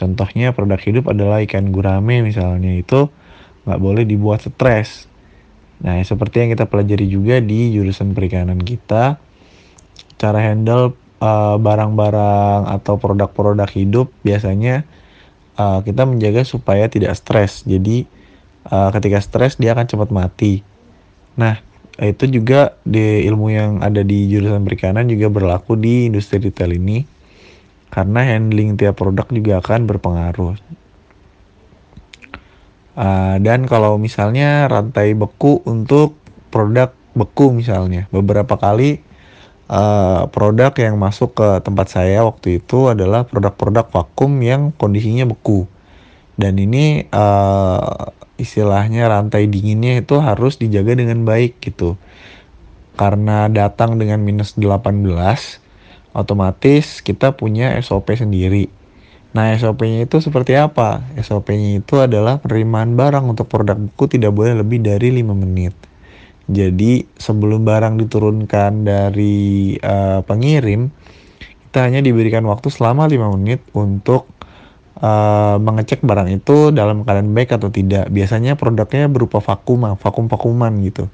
Contohnya 0.01 0.57
produk 0.57 0.81
hidup 0.81 1.13
adalah 1.13 1.45
ikan 1.45 1.77
gurame 1.77 2.25
misalnya. 2.25 2.73
Itu 2.73 3.13
nggak 3.69 3.81
boleh 3.85 4.09
dibuat 4.09 4.41
stres. 4.41 5.05
Nah, 5.79 6.01
seperti 6.03 6.43
yang 6.43 6.51
kita 6.57 6.67
pelajari 6.67 7.07
juga 7.07 7.39
di 7.39 7.71
jurusan 7.77 8.17
perikanan 8.17 8.59
kita 8.59 9.21
cara 10.19 10.41
handle 10.43 10.97
eh, 11.23 11.57
barang-barang 11.61 12.61
uh, 12.67 12.75
atau 12.75 12.99
produk-produk 12.99 13.71
hidup 13.71 14.11
biasanya 14.27 14.83
uh, 15.55 15.79
kita 15.87 16.03
menjaga 16.03 16.43
supaya 16.43 16.91
tidak 16.91 17.15
stres. 17.15 17.63
Jadi 17.63 18.11
uh, 18.73 18.91
ketika 18.91 19.23
stres 19.23 19.55
dia 19.55 19.79
akan 19.79 19.87
cepat 19.87 20.11
mati. 20.11 20.67
Nah 21.39 21.63
itu 21.99 22.31
juga 22.31 22.79
di 22.87 23.27
ilmu 23.27 23.51
yang 23.51 23.71
ada 23.83 24.07
di 24.07 24.31
jurusan 24.31 24.63
perikanan 24.63 25.11
juga 25.11 25.27
berlaku 25.31 25.75
di 25.75 26.07
industri 26.07 26.39
retail 26.39 26.79
ini 26.79 27.03
karena 27.91 28.23
handling 28.23 28.79
tiap 28.79 29.03
produk 29.03 29.27
juga 29.31 29.59
akan 29.59 29.87
berpengaruh. 29.87 30.55
Uh, 32.99 33.39
dan 33.39 33.63
kalau 33.71 33.95
misalnya 33.95 34.67
rantai 34.67 35.15
beku 35.15 35.63
untuk 35.63 36.19
produk 36.51 36.91
beku 37.15 37.55
misalnya 37.55 38.11
beberapa 38.11 38.59
kali 38.59 39.07
uh, 39.71 40.27
produk 40.33 40.75
yang 40.75 40.99
masuk 40.99 41.37
ke 41.39 41.49
tempat 41.63 41.95
saya 41.95 42.27
waktu 42.27 42.59
itu 42.59 42.91
adalah 42.91 43.23
produk-produk 43.23 43.87
vakum 43.87 44.33
yang 44.43 44.75
kondisinya 44.75 45.29
beku. 45.29 45.71
Dan 46.39 46.59
ini 46.59 47.07
uh, 47.11 48.11
istilahnya 48.39 49.11
rantai 49.11 49.51
dinginnya 49.51 49.99
itu 50.03 50.19
harus 50.23 50.57
dijaga 50.57 50.99
dengan 50.99 51.27
baik 51.27 51.59
gitu. 51.63 51.99
Karena 52.99 53.47
datang 53.47 53.95
dengan 53.99 54.19
minus 54.23 54.59
18, 54.59 55.07
otomatis 56.15 56.99
kita 57.03 57.35
punya 57.35 57.79
SOP 57.79 58.15
sendiri. 58.15 58.71
Nah, 59.29 59.53
SOP-nya 59.53 60.09
itu 60.09 60.25
seperti 60.25 60.57
apa? 60.57 61.05
SOP-nya 61.21 61.85
itu 61.85 62.01
adalah 62.01 62.41
penerimaan 62.41 62.97
barang 62.97 63.29
untuk 63.29 63.45
produk 63.45 63.77
buku 63.77 64.17
tidak 64.17 64.33
boleh 64.33 64.57
lebih 64.57 64.81
dari 64.81 65.13
5 65.21 65.37
menit. 65.37 65.77
Jadi 66.49 67.05
sebelum 67.21 67.61
barang 67.61 68.01
diturunkan 68.01 68.89
dari 68.89 69.77
uh, 69.85 70.25
pengirim, 70.25 70.89
kita 71.69 71.85
hanya 71.85 72.01
diberikan 72.01 72.41
waktu 72.49 72.73
selama 72.73 73.05
5 73.05 73.37
menit 73.37 73.61
untuk 73.77 74.33
uh, 75.05 75.61
mengecek 75.61 76.01
barang 76.01 76.33
itu 76.33 76.73
dalam 76.73 77.05
keadaan 77.05 77.37
baik 77.37 77.53
atau 77.53 77.69
tidak. 77.69 78.09
Biasanya 78.09 78.57
produknya 78.57 79.13
berupa 79.13 79.45
vakum, 79.45 79.93
vakum-vakuman 80.01 80.73
gitu. 80.89 81.13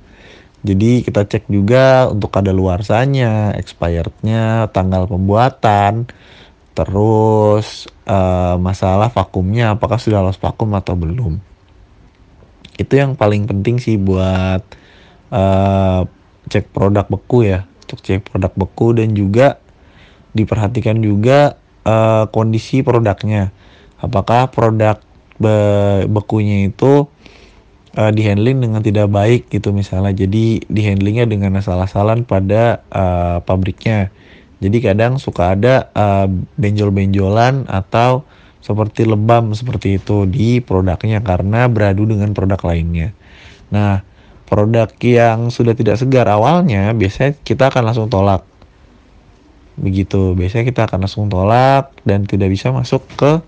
Jadi 0.65 1.05
kita 1.05 1.29
cek 1.29 1.51
juga 1.53 2.09
untuk 2.09 2.33
ada 2.41 2.49
luarsanya, 2.49 3.53
expirednya, 3.59 4.73
tanggal 4.73 5.05
pembuatan, 5.05 6.09
terus 6.75 7.87
uh, 8.11 8.59
masalah 8.59 9.09
vakumnya 9.15 9.79
apakah 9.79 9.97
sudah 10.03 10.21
lolos 10.21 10.43
vakum 10.43 10.75
atau 10.75 10.99
belum. 10.99 11.39
Itu 12.75 12.99
yang 12.99 13.15
paling 13.15 13.47
penting 13.47 13.79
sih 13.79 13.95
buat 13.95 14.61
uh, 15.31 16.03
cek 16.51 16.75
produk 16.75 17.07
beku 17.07 17.47
ya. 17.47 17.63
Untuk 17.87 18.03
cek 18.03 18.27
produk 18.27 18.51
beku 18.59 18.99
dan 18.99 19.15
juga 19.15 19.63
diperhatikan 20.35 20.99
juga 20.99 21.55
uh, 21.87 22.27
kondisi 22.35 22.83
produknya. 22.83 23.55
Apakah 24.03 24.51
produk 24.51 24.99
be 25.39 25.57
bekunya 26.11 26.71
itu 26.71 27.07
uh, 27.95 28.11
dihandling 28.11 28.59
dengan 28.59 28.83
tidak 28.83 29.07
baik 29.15 29.47
gitu 29.51 29.71
misalnya. 29.71 30.11
Jadi 30.11 30.67
dihandlingnya 30.67 31.31
dengan 31.31 31.63
asal-asalan 31.63 32.27
pada 32.27 32.83
uh, 32.91 33.39
pabriknya 33.47 34.11
jadi 34.65 34.81
kadang 34.81 35.21
suka 35.21 35.53
ada 35.53 35.93
uh, 35.93 36.25
benjol-benjolan 36.57 37.69
atau 37.69 38.25
seperti 38.65 39.05
lebam 39.05 39.53
seperti 39.53 40.01
itu 40.01 40.25
di 40.25 40.65
produknya 40.65 41.21
karena 41.21 41.69
beradu 41.69 42.09
dengan 42.09 42.33
produk 42.33 42.57
lainnya. 42.65 43.13
Nah 43.69 44.01
produk 44.49 44.89
yang 45.05 45.53
sudah 45.53 45.77
tidak 45.77 46.01
segar 46.01 46.25
awalnya 46.33 46.97
biasanya 46.97 47.37
kita 47.45 47.69
akan 47.69 47.93
langsung 47.93 48.09
tolak. 48.09 48.41
Begitu 49.77 50.33
biasanya 50.33 50.65
kita 50.65 50.89
akan 50.89 51.05
langsung 51.05 51.29
tolak 51.29 51.93
dan 52.09 52.25
tidak 52.25 52.49
bisa 52.49 52.73
masuk 52.73 53.05
ke 53.21 53.45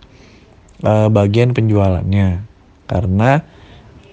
uh, 0.84 1.08
bagian 1.08 1.56
penjualannya. 1.56 2.44
Karena 2.84 3.40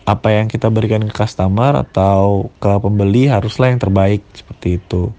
apa 0.07 0.31
yang 0.31 0.47
kita 0.47 0.71
berikan 0.71 1.03
ke 1.03 1.11
customer 1.11 1.83
atau 1.83 2.47
ke 2.63 2.79
pembeli 2.79 3.27
haruslah 3.27 3.75
yang 3.75 3.79
terbaik 3.83 4.23
seperti 4.31 4.79
itu 4.79 5.11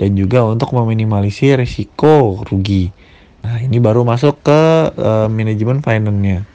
dan 0.00 0.16
juga 0.18 0.42
untuk 0.46 0.74
meminimalisir 0.74 1.60
risiko 1.60 2.42
rugi 2.46 2.90
nah 3.44 3.60
ini 3.60 3.76
baru 3.78 4.02
masuk 4.02 4.40
ke 4.40 4.60
uh, 4.96 5.28
manajemen 5.28 5.84
finance-nya 5.84 6.48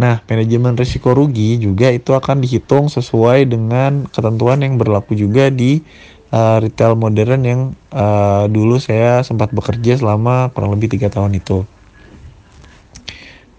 Nah, 0.00 0.24
manajemen 0.24 0.80
risiko 0.80 1.12
rugi 1.12 1.60
juga 1.60 1.92
itu 1.92 2.16
akan 2.16 2.40
dihitung 2.40 2.88
sesuai 2.88 3.44
dengan 3.44 4.08
ketentuan 4.08 4.64
yang 4.64 4.80
berlaku 4.80 5.12
juga 5.12 5.52
di 5.52 5.84
uh, 6.32 6.56
retail 6.56 6.96
modern 6.96 7.42
yang 7.44 7.60
uh, 7.92 8.48
dulu 8.48 8.80
saya 8.80 9.20
sempat 9.20 9.52
bekerja 9.52 10.00
selama 10.00 10.48
kurang 10.56 10.72
lebih 10.72 10.96
tiga 10.96 11.12
tahun 11.12 11.36
itu. 11.36 11.68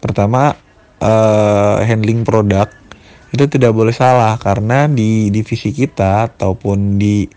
Pertama, 0.01 0.57
uh, 0.97 1.77
handling 1.85 2.25
produk 2.25 2.65
itu 3.29 3.45
tidak 3.45 3.77
boleh 3.77 3.93
salah 3.93 4.33
karena 4.41 4.89
di 4.89 5.29
divisi 5.29 5.69
kita 5.69 6.25
ataupun 6.25 6.97
di 6.97 7.29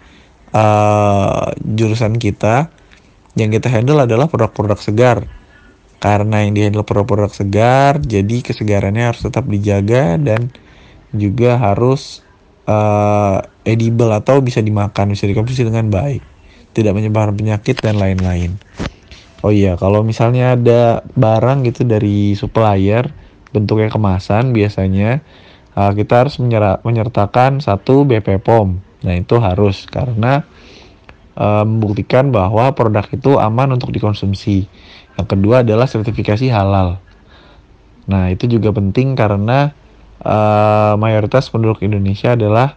uh, 0.55 1.51
jurusan 1.59 2.17
kita 2.17 2.71
yang 3.35 3.51
kita 3.51 3.67
handle 3.67 3.99
adalah 3.99 4.31
produk-produk 4.31 4.79
segar. 4.79 5.19
Karena 5.99 6.45
yang 6.45 6.53
dihandle 6.55 6.87
produk-produk 6.87 7.33
segar 7.33 7.99
jadi 7.99 8.45
kesegarannya 8.45 9.11
harus 9.11 9.25
tetap 9.25 9.49
dijaga 9.49 10.21
dan 10.21 10.53
juga 11.11 11.57
harus 11.57 12.21
uh, 12.69 13.41
edible 13.65 14.13
atau 14.13 14.39
bisa 14.45 14.61
dimakan 14.61 15.17
bisa 15.17 15.27
dikonsumsi 15.27 15.67
dengan 15.67 15.91
baik. 15.91 16.23
Tidak 16.75 16.93
menyebarkan 16.93 17.35
penyakit 17.35 17.81
dan 17.81 17.97
lain-lain. 17.99 18.59
Oh 19.45 19.53
iya 19.53 19.77
kalau 19.77 20.01
misalnya 20.01 20.57
ada 20.57 21.05
barang 21.17 21.69
gitu 21.69 21.85
dari 21.85 22.33
supplier 22.33 23.13
bentuknya 23.53 23.93
kemasan 23.93 24.57
biasanya 24.57 25.21
uh, 25.77 25.93
kita 25.93 26.25
harus 26.25 26.41
menyertakan 26.83 27.61
satu 27.61 28.09
BP 28.09 28.41
POM 28.41 28.81
nah 29.05 29.15
itu 29.15 29.37
harus 29.37 29.85
karena 29.87 30.49
uh, 31.37 31.63
membuktikan 31.69 32.33
bahwa 32.33 32.73
produk 32.73 33.05
itu 33.13 33.37
aman 33.37 33.77
untuk 33.77 33.93
dikonsumsi 33.93 34.67
yang 35.15 35.29
kedua 35.31 35.63
adalah 35.63 35.87
sertifikasi 35.87 36.51
halal. 36.51 36.99
Nah, 38.11 38.29
itu 38.35 38.51
juga 38.51 38.75
penting 38.75 39.15
karena 39.15 39.73
uh, 40.21 40.99
mayoritas 40.99 41.49
penduduk 41.49 41.81
Indonesia 41.87 42.35
adalah 42.35 42.75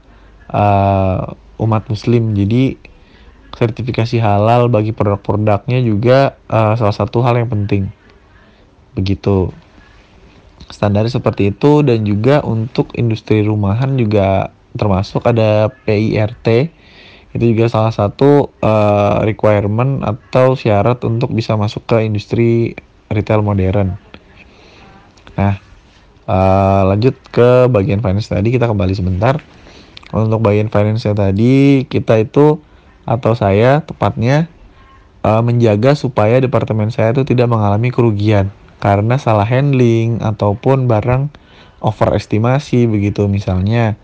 uh, 0.54 1.34
umat 1.58 1.90
muslim. 1.90 2.38
Jadi 2.38 2.78
sertifikasi 3.58 4.22
halal 4.22 4.70
bagi 4.70 4.94
produk-produknya 4.94 5.82
juga 5.82 6.38
uh, 6.46 6.78
salah 6.78 6.96
satu 6.96 7.26
hal 7.26 7.42
yang 7.42 7.50
penting. 7.50 7.90
Begitu. 8.94 9.50
Standar 10.68 11.08
seperti 11.10 11.56
itu 11.56 11.82
dan 11.82 12.04
juga 12.04 12.44
untuk 12.44 12.92
industri 12.94 13.42
rumahan 13.42 13.98
juga 13.98 14.52
termasuk 14.76 15.24
ada 15.30 15.72
PIRT 15.88 16.74
itu 17.38 17.44
juga 17.54 17.70
salah 17.70 17.94
satu 17.94 18.50
uh, 18.64 19.22
requirement 19.22 20.02
atau 20.02 20.58
syarat 20.58 21.04
untuk 21.06 21.36
bisa 21.36 21.54
masuk 21.54 21.86
ke 21.86 22.02
industri 22.02 22.74
retail 23.14 23.46
modern. 23.46 24.00
Nah, 25.38 25.62
uh, 26.26 26.82
lanjut 26.90 27.14
ke 27.30 27.70
bagian 27.70 28.02
finance 28.02 28.32
tadi 28.32 28.50
kita 28.50 28.66
kembali 28.66 28.94
sebentar. 28.98 29.38
Untuk 30.16 30.40
bagian 30.40 30.72
finance 30.72 31.06
tadi 31.06 31.84
kita 31.86 32.18
itu 32.24 32.64
atau 33.04 33.36
saya 33.36 33.84
tepatnya 33.84 34.48
uh, 35.22 35.44
menjaga 35.44 35.94
supaya 36.00 36.40
departemen 36.40 36.90
saya 36.90 37.12
itu 37.12 37.28
tidak 37.28 37.52
mengalami 37.52 37.92
kerugian 37.92 38.52
karena 38.80 39.20
salah 39.20 39.48
handling 39.48 40.22
ataupun 40.24 40.86
barang 40.88 41.34
overestimasi 41.82 42.86
begitu 42.90 43.26
misalnya 43.30 44.00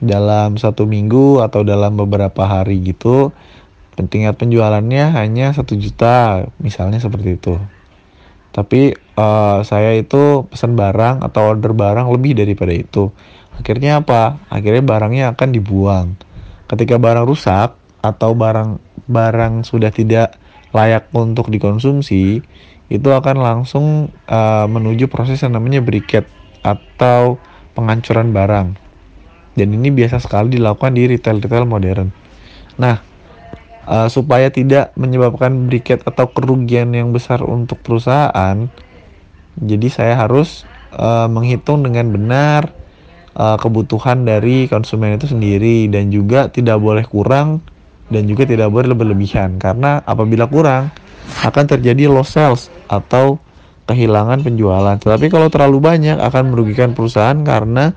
dalam 0.00 0.56
satu 0.56 0.88
minggu 0.88 1.44
atau 1.44 1.60
dalam 1.60 1.96
beberapa 1.96 2.48
hari 2.48 2.80
gitu 2.80 3.30
tingkat 4.08 4.40
penjualannya 4.40 5.12
hanya 5.12 5.52
satu 5.52 5.76
juta 5.76 6.48
misalnya 6.56 7.02
seperti 7.02 7.36
itu. 7.36 7.60
Tapi 8.50 8.96
uh, 9.14 9.60
saya 9.62 9.94
itu 9.94 10.48
pesan 10.48 10.74
barang 10.74 11.22
atau 11.22 11.54
order 11.54 11.76
barang 11.76 12.08
lebih 12.08 12.34
daripada 12.38 12.72
itu. 12.72 13.12
Akhirnya 13.54 14.00
apa? 14.00 14.40
Akhirnya 14.48 14.80
barangnya 14.80 15.24
akan 15.36 15.48
dibuang. 15.52 16.06
Ketika 16.64 16.96
barang 16.96 17.26
rusak 17.28 17.76
atau 18.00 18.32
barang 18.32 18.80
barang 19.10 19.68
sudah 19.68 19.92
tidak 19.92 20.38
layak 20.70 21.10
untuk 21.12 21.50
dikonsumsi, 21.50 22.40
itu 22.90 23.08
akan 23.10 23.36
langsung 23.38 24.10
uh, 24.30 24.66
menuju 24.66 25.10
proses 25.10 25.42
yang 25.42 25.54
namanya 25.54 25.82
briket 25.82 26.26
atau 26.62 27.38
penghancuran 27.74 28.34
barang. 28.34 28.89
Dan 29.54 29.74
ini 29.74 29.90
biasa 29.90 30.22
sekali 30.22 30.56
dilakukan 30.56 30.94
di 30.94 31.10
retail-retail 31.10 31.66
modern. 31.66 32.08
Nah, 32.78 33.02
uh, 33.90 34.06
supaya 34.06 34.48
tidak 34.48 34.94
menyebabkan 34.94 35.66
briket 35.66 36.06
atau 36.06 36.30
kerugian 36.30 36.94
yang 36.94 37.10
besar 37.10 37.42
untuk 37.42 37.82
perusahaan, 37.82 38.70
jadi 39.58 39.88
saya 39.90 40.14
harus 40.14 40.64
uh, 40.94 41.26
menghitung 41.26 41.82
dengan 41.82 42.08
benar 42.14 42.70
uh, 43.34 43.58
kebutuhan 43.58 44.22
dari 44.24 44.70
konsumen 44.70 45.18
itu 45.18 45.30
sendiri 45.30 45.90
dan 45.90 46.08
juga 46.14 46.48
tidak 46.48 46.78
boleh 46.80 47.04
kurang 47.04 47.60
dan 48.10 48.26
juga 48.26 48.46
tidak 48.46 48.70
boleh 48.74 48.90
berlebihan 48.94 49.58
karena 49.62 50.02
apabila 50.02 50.50
kurang 50.50 50.90
akan 51.46 51.64
terjadi 51.66 52.10
loss 52.10 52.34
sales 52.34 52.66
atau 52.90 53.38
kehilangan 53.86 54.42
penjualan. 54.42 54.98
Tetapi 54.98 55.30
kalau 55.30 55.50
terlalu 55.50 55.78
banyak 55.82 56.18
akan 56.18 56.54
merugikan 56.54 56.94
perusahaan 56.94 57.38
karena 57.42 57.94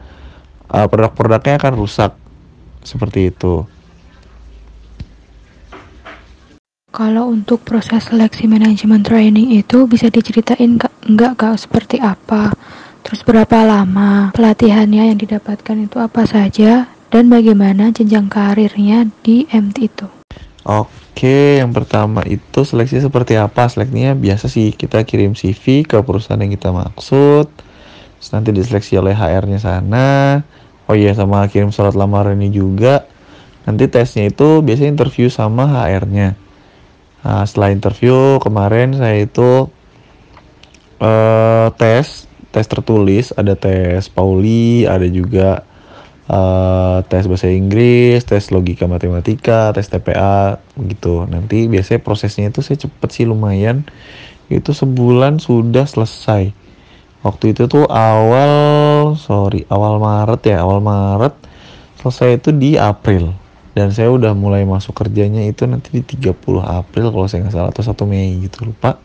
uh, 0.74 0.88
produk-produknya 0.90 1.62
akan 1.62 1.74
rusak. 1.78 2.12
Seperti 2.84 3.32
itu. 3.32 3.64
Kalau 6.94 7.34
untuk 7.34 7.66
proses 7.66 8.06
seleksi 8.06 8.46
manajemen 8.46 9.02
training 9.02 9.50
itu 9.58 9.90
bisa 9.90 10.14
diceritain 10.14 10.78
nggak 10.78 10.94
nggak 11.10 11.34
kak 11.42 11.58
seperti 11.58 11.98
apa? 11.98 12.54
Terus 13.02 13.26
berapa 13.26 13.66
lama 13.66 14.30
pelatihannya 14.38 15.10
yang 15.10 15.18
didapatkan 15.18 15.78
itu 15.90 15.98
apa 15.98 16.22
saja 16.30 16.86
dan 17.10 17.34
bagaimana 17.34 17.90
jenjang 17.90 18.30
karirnya 18.30 19.10
di 19.26 19.50
MT 19.50 19.76
itu? 19.90 20.06
Oke, 20.64 21.60
yang 21.60 21.76
pertama 21.76 22.22
itu 22.30 22.62
seleksi 22.62 23.02
seperti 23.02 23.42
apa? 23.42 23.68
Seleksinya 23.68 24.14
biasa 24.16 24.46
sih 24.46 24.72
kita 24.72 25.02
kirim 25.02 25.34
CV 25.34 25.84
ke 25.84 25.98
perusahaan 26.06 26.40
yang 26.40 26.54
kita 26.54 26.70
maksud. 26.70 27.50
Terus 28.22 28.30
nanti 28.32 28.56
diseleksi 28.56 28.96
oleh 29.02 29.18
HR-nya 29.18 29.60
sana. 29.60 30.40
Oh 30.88 30.96
iya 30.96 31.16
sama 31.16 31.48
kirim 31.48 31.72
surat 31.72 31.96
lamaran 31.96 32.40
ini 32.40 32.52
juga. 32.52 33.08
Nanti 33.64 33.88
tesnya 33.88 34.28
itu 34.28 34.60
biasanya 34.60 34.92
interview 35.00 35.32
sama 35.32 35.68
HR-nya 35.72 36.44
Nah, 37.24 37.48
setelah 37.48 37.72
interview 37.72 38.36
kemarin 38.44 39.00
saya 39.00 39.24
itu 39.24 39.72
uh, 41.00 41.68
tes 41.80 42.28
tes 42.52 42.66
tertulis. 42.68 43.32
Ada 43.32 43.56
tes 43.56 44.12
Pauli 44.12 44.84
ada 44.84 45.08
juga 45.08 45.64
uh, 46.28 47.00
tes 47.08 47.24
bahasa 47.32 47.48
Inggris 47.48 48.28
tes 48.28 48.52
logika 48.52 48.92
matematika 48.92 49.72
tes 49.72 49.88
TPA 49.88 50.60
gitu. 50.84 51.24
Nanti 51.32 51.72
biasanya 51.72 52.04
prosesnya 52.04 52.52
itu 52.52 52.60
saya 52.60 52.76
cepet 52.84 53.10
sih 53.16 53.24
lumayan. 53.24 53.88
Itu 54.52 54.76
sebulan 54.76 55.40
sudah 55.40 55.88
selesai 55.88 56.52
waktu 57.24 57.56
itu 57.56 57.66
tuh 57.72 57.88
awal 57.88 59.16
sorry 59.16 59.64
awal 59.72 59.98
Maret 59.98 60.42
ya 60.44 60.62
awal 60.62 60.84
Maret. 60.84 61.34
Selesai 62.04 62.44
itu 62.44 62.52
di 62.52 62.76
April. 62.76 63.32
Dan 63.74 63.90
saya 63.90 64.14
udah 64.14 64.38
mulai 64.38 64.68
masuk 64.70 64.94
kerjanya 64.94 65.42
itu 65.50 65.66
nanti 65.66 65.90
di 65.98 66.06
30 66.06 66.38
April 66.62 67.10
kalau 67.10 67.26
saya 67.26 67.48
nggak 67.48 67.56
salah 67.58 67.72
atau 67.74 67.82
1 67.82 68.06
Mei 68.06 68.38
gitu 68.46 68.70
lupa. 68.70 69.02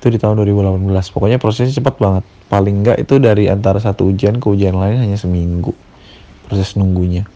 Itu 0.00 0.08
di 0.08 0.16
tahun 0.16 0.40
2018 0.40 0.88
pokoknya 1.12 1.36
prosesnya 1.36 1.76
cepat 1.76 2.00
banget. 2.00 2.24
Paling 2.48 2.80
nggak 2.80 2.96
itu 3.04 3.20
dari 3.20 3.52
antara 3.52 3.76
satu 3.76 4.08
ujian 4.08 4.40
ke 4.40 4.46
ujian 4.48 4.72
lain 4.72 5.04
hanya 5.04 5.20
seminggu 5.20 5.76
proses 6.48 6.74
nunggunya. 6.80 7.28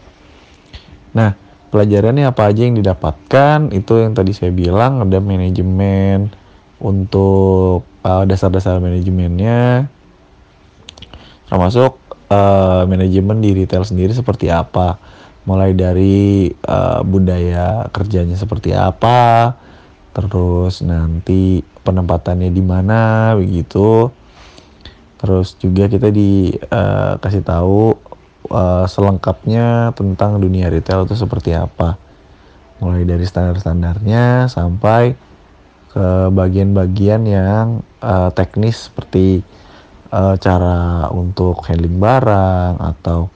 Nah 1.13 1.37
pelajarannya 1.69 2.25
apa 2.25 2.49
aja 2.49 2.65
yang 2.65 2.75
didapatkan? 2.79 3.69
Itu 3.69 4.01
yang 4.01 4.17
tadi 4.17 4.33
saya 4.33 4.49
bilang 4.49 5.05
ada 5.05 5.21
manajemen 5.21 6.33
untuk 6.81 7.85
uh, 8.03 8.23
dasar-dasar 8.25 8.81
manajemennya 8.81 9.87
termasuk 11.45 11.97
uh, 12.29 12.83
manajemen 12.89 13.41
di 13.41 13.53
retail 13.53 13.85
sendiri 13.85 14.11
seperti 14.13 14.49
apa? 14.49 14.97
Mulai 15.45 15.77
dari 15.77 16.49
uh, 16.49 17.05
budaya 17.05 17.85
kerjanya 17.93 18.33
seperti 18.33 18.73
apa? 18.73 19.53
Terus 20.15 20.81
nanti 20.81 21.61
penempatannya 21.85 22.49
di 22.49 22.63
mana? 22.65 23.33
Begitu. 23.37 24.09
Terus 25.21 25.57
juga 25.57 25.89
kita 25.89 26.09
dikasih 26.11 27.41
eh, 27.41 27.45
uh, 27.45 27.47
tahu 27.47 27.97
uh, 28.51 28.85
selengkapnya 28.85 29.93
tentang 29.93 30.37
dunia 30.41 30.69
retail 30.69 31.05
itu 31.05 31.17
seperti 31.17 31.53
apa. 31.53 31.97
Mulai 32.81 33.07
dari 33.07 33.23
standar-standarnya 33.23 34.51
sampai 34.51 35.15
ke 35.95 36.07
bagian-bagian 36.27 37.23
yang 37.23 37.79
uh, 38.03 38.27
teknis 38.35 38.91
seperti 38.91 39.39
uh, 40.15 40.35
cara 40.39 41.11
untuk 41.11 41.59
handling 41.67 41.99
barang 41.99 42.79
atau 42.79 43.27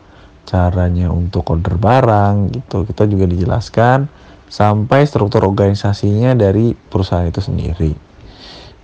caranya 0.47 1.11
untuk 1.11 1.43
order 1.51 1.75
barang 1.75 2.55
gitu. 2.55 2.87
Kita 2.87 3.03
juga 3.05 3.27
dijelaskan 3.27 4.07
sampai 4.49 5.05
struktur 5.05 5.45
organisasinya 5.45 6.33
dari 6.33 6.73
perusahaan 6.73 7.27
itu 7.27 7.43
sendiri. 7.43 7.93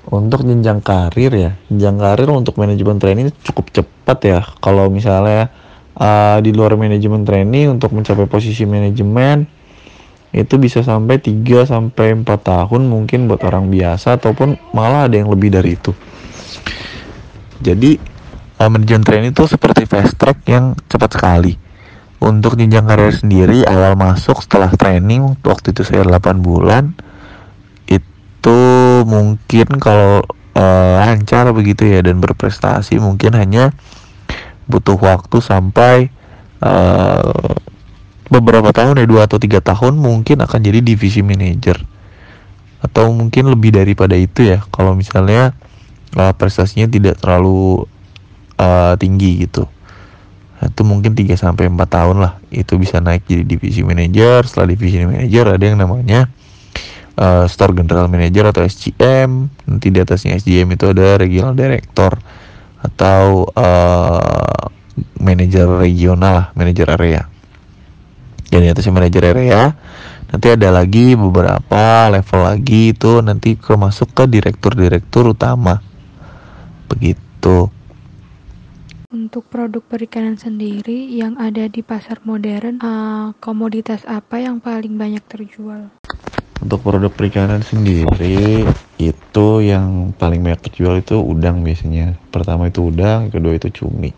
Untuk 0.05 0.45
jenjang 0.45 0.85
karir 0.85 1.33
ya 1.33 1.51
jenjang 1.65 1.97
karir 1.97 2.29
untuk 2.29 2.61
manajemen 2.61 3.01
training 3.01 3.33
cukup 3.41 3.73
cepat 3.73 4.19
ya. 4.21 4.41
Kalau 4.61 4.91
misalnya 4.91 5.49
uh, 5.97 6.37
di 6.43 6.53
luar 6.53 6.77
manajemen 6.77 7.25
training 7.25 7.73
untuk 7.79 7.95
mencapai 7.95 8.29
posisi 8.29 8.69
manajemen 8.69 9.49
itu 10.35 10.59
bisa 10.59 10.83
sampai 10.83 11.17
3 11.23 11.63
sampai 11.63 12.11
4 12.11 12.27
tahun 12.27 12.81
mungkin 12.91 13.31
buat 13.31 13.39
orang 13.47 13.71
biasa 13.71 14.19
ataupun 14.19 14.59
malah 14.75 15.07
ada 15.07 15.15
yang 15.15 15.31
lebih 15.31 15.47
dari 15.47 15.79
itu 15.79 15.95
jadi 17.59 17.99
uh, 18.59 18.69
manajemen 18.71 19.03
training 19.03 19.31
itu 19.35 19.45
seperti 19.47 19.87
fast 19.87 20.15
track 20.15 20.43
yang 20.47 20.75
cepat 20.87 21.15
sekali. 21.15 21.53
Untuk 22.23 22.55
jenjang 22.57 22.87
karir 22.87 23.11
sendiri 23.11 23.67
awal 23.67 23.99
masuk 23.99 24.39
setelah 24.41 24.71
training 24.73 25.35
waktu 25.43 25.75
itu 25.75 25.83
saya 25.83 26.07
8 26.07 26.41
bulan 26.41 26.95
itu 27.85 28.57
mungkin 29.03 29.67
kalau 29.77 30.23
uh, 30.55 30.93
lancar 31.03 31.51
begitu 31.51 31.85
ya 31.85 32.01
dan 32.01 32.23
berprestasi 32.23 32.97
mungkin 32.97 33.35
hanya 33.35 33.75
butuh 34.65 34.97
waktu 34.97 35.37
sampai 35.43 36.09
uh, 36.63 37.53
beberapa 38.31 38.73
tahun 38.73 39.01
ya 39.01 39.05
dua 39.05 39.29
atau 39.29 39.37
tiga 39.37 39.61
tahun 39.61 40.01
mungkin 40.01 40.41
akan 40.41 40.59
jadi 40.65 40.81
divisi 40.81 41.21
manager 41.21 41.77
atau 42.81 43.13
mungkin 43.13 43.53
lebih 43.53 43.73
daripada 43.73 44.17
itu 44.17 44.45
ya 44.49 44.61
kalau 44.73 44.97
misalnya 44.97 45.53
uh, 46.13 46.33
prestasinya 46.37 46.85
tidak 46.85 47.17
terlalu 47.17 47.89
uh, 48.61 48.93
tinggi 49.01 49.49
gitu. 49.49 49.65
Itu 50.61 50.81
mungkin 50.81 51.13
3 51.13 51.35
sampai 51.37 51.69
4 51.69 51.77
tahun 51.85 52.17
lah 52.21 52.33
itu 52.49 52.77
bisa 52.79 53.01
naik 53.01 53.27
jadi 53.27 53.43
divisi 53.45 53.81
manager 53.85 54.45
setelah 54.47 54.73
divisi 54.73 55.03
manager 55.03 55.57
ada 55.57 55.65
yang 55.65 55.77
namanya 55.77 56.31
uh, 57.19 57.45
store 57.45 57.75
general 57.75 58.07
manager 58.07 58.49
atau 58.49 58.63
SGM 58.63 59.51
nanti 59.67 59.87
di 59.91 59.99
atasnya 60.01 60.39
SGM 60.39 60.73
itu 60.73 60.89
ada 60.89 61.19
regional 61.19 61.53
director 61.53 62.17
atau 62.81 63.49
uh, 63.53 64.69
manajer 65.19 65.67
regional 65.67 66.33
lah 66.33 66.47
manajer 66.55 66.87
area. 66.95 67.27
Dan 68.49 68.63
di 68.63 68.69
atasnya 68.71 68.93
manajer 68.95 69.23
area 69.25 69.75
nanti 70.31 70.47
ada 70.51 70.69
lagi 70.71 71.13
beberapa 71.13 72.09
level 72.09 72.41
lagi 72.41 72.95
itu 72.95 73.21
nanti 73.21 73.55
masuk 73.59 74.15
ke 74.15 74.23
direktur-direktur 74.25 75.35
utama 75.35 75.83
begitu 76.87 77.69
untuk 79.15 79.47
produk 79.47 79.79
perikanan 79.79 80.35
sendiri 80.35 81.07
yang 81.07 81.39
ada 81.39 81.71
di 81.71 81.79
pasar 81.79 82.19
modern, 82.27 82.83
uh, 82.83 83.31
komoditas 83.39 84.03
apa 84.03 84.43
yang 84.43 84.59
paling 84.59 84.99
banyak 84.99 85.23
terjual? 85.31 85.87
Untuk 86.59 86.83
produk 86.83 87.07
perikanan 87.07 87.63
sendiri, 87.63 88.67
itu 88.99 89.47
yang 89.63 90.11
paling 90.19 90.43
banyak 90.43 90.67
terjual 90.67 90.99
itu 90.99 91.15
udang 91.15 91.63
biasanya. 91.63 92.19
Pertama 92.27 92.67
itu 92.67 92.91
udang, 92.91 93.31
kedua 93.31 93.55
itu 93.55 93.71
cumi. 93.71 94.11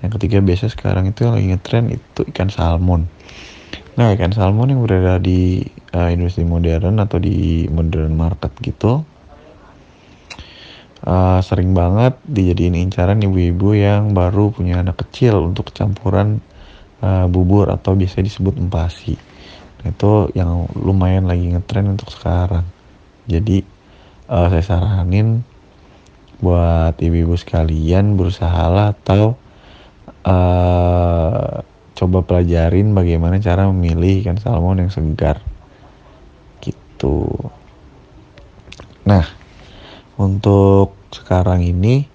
Yang 0.00 0.20
ketiga 0.20 0.38
biasa 0.40 0.72
sekarang 0.72 1.04
itu 1.12 1.28
yang 1.28 1.36
lagi 1.36 1.48
ngetren 1.52 1.86
itu 1.92 2.20
ikan 2.32 2.48
salmon. 2.48 3.04
Nah 4.00 4.16
ikan 4.16 4.32
salmon 4.32 4.72
yang 4.72 4.80
berada 4.80 5.20
di 5.20 5.68
uh, 5.92 6.08
industri 6.08 6.48
modern 6.48 6.96
atau 6.96 7.20
di 7.20 7.68
modern 7.68 8.16
market 8.16 8.56
gitu, 8.64 9.04
uh, 11.04 11.40
sering 11.44 11.76
banget 11.76 12.16
dijadiin 12.26 12.74
incaran 12.74 13.20
ibu-ibu 13.20 13.76
yang 13.76 14.16
baru 14.16 14.50
punya 14.50 14.80
anak 14.80 15.04
kecil 15.06 15.52
untuk 15.52 15.70
campuran 15.70 16.40
uh, 17.04 17.28
bubur 17.30 17.70
atau 17.70 17.94
biasa 17.94 18.24
disebut 18.24 18.56
empasi. 18.58 19.14
Nah, 19.84 19.92
itu 19.92 20.32
yang 20.32 20.66
lumayan 20.74 21.28
lagi 21.28 21.52
ngetren 21.52 21.92
untuk 21.92 22.08
sekarang. 22.10 22.64
Jadi 23.28 23.64
uh, 24.32 24.48
saya 24.48 24.64
saranin 24.64 25.44
buat 26.40 26.98
ibu-ibu 26.98 27.36
sekalian 27.38 28.18
berusahalah 28.18 28.96
atau 28.96 29.36
uh, 30.26 31.62
coba 31.94 32.18
pelajarin 32.26 32.90
bagaimana 32.90 33.38
cara 33.38 33.70
memilih 33.70 34.24
ikan 34.24 34.40
salmon 34.40 34.82
yang 34.82 34.90
segar. 34.90 35.38
Gitu 36.64 37.28
nah 39.04 39.28
untuk 40.20 40.94
sekarang 41.10 41.62
ini 41.62 42.06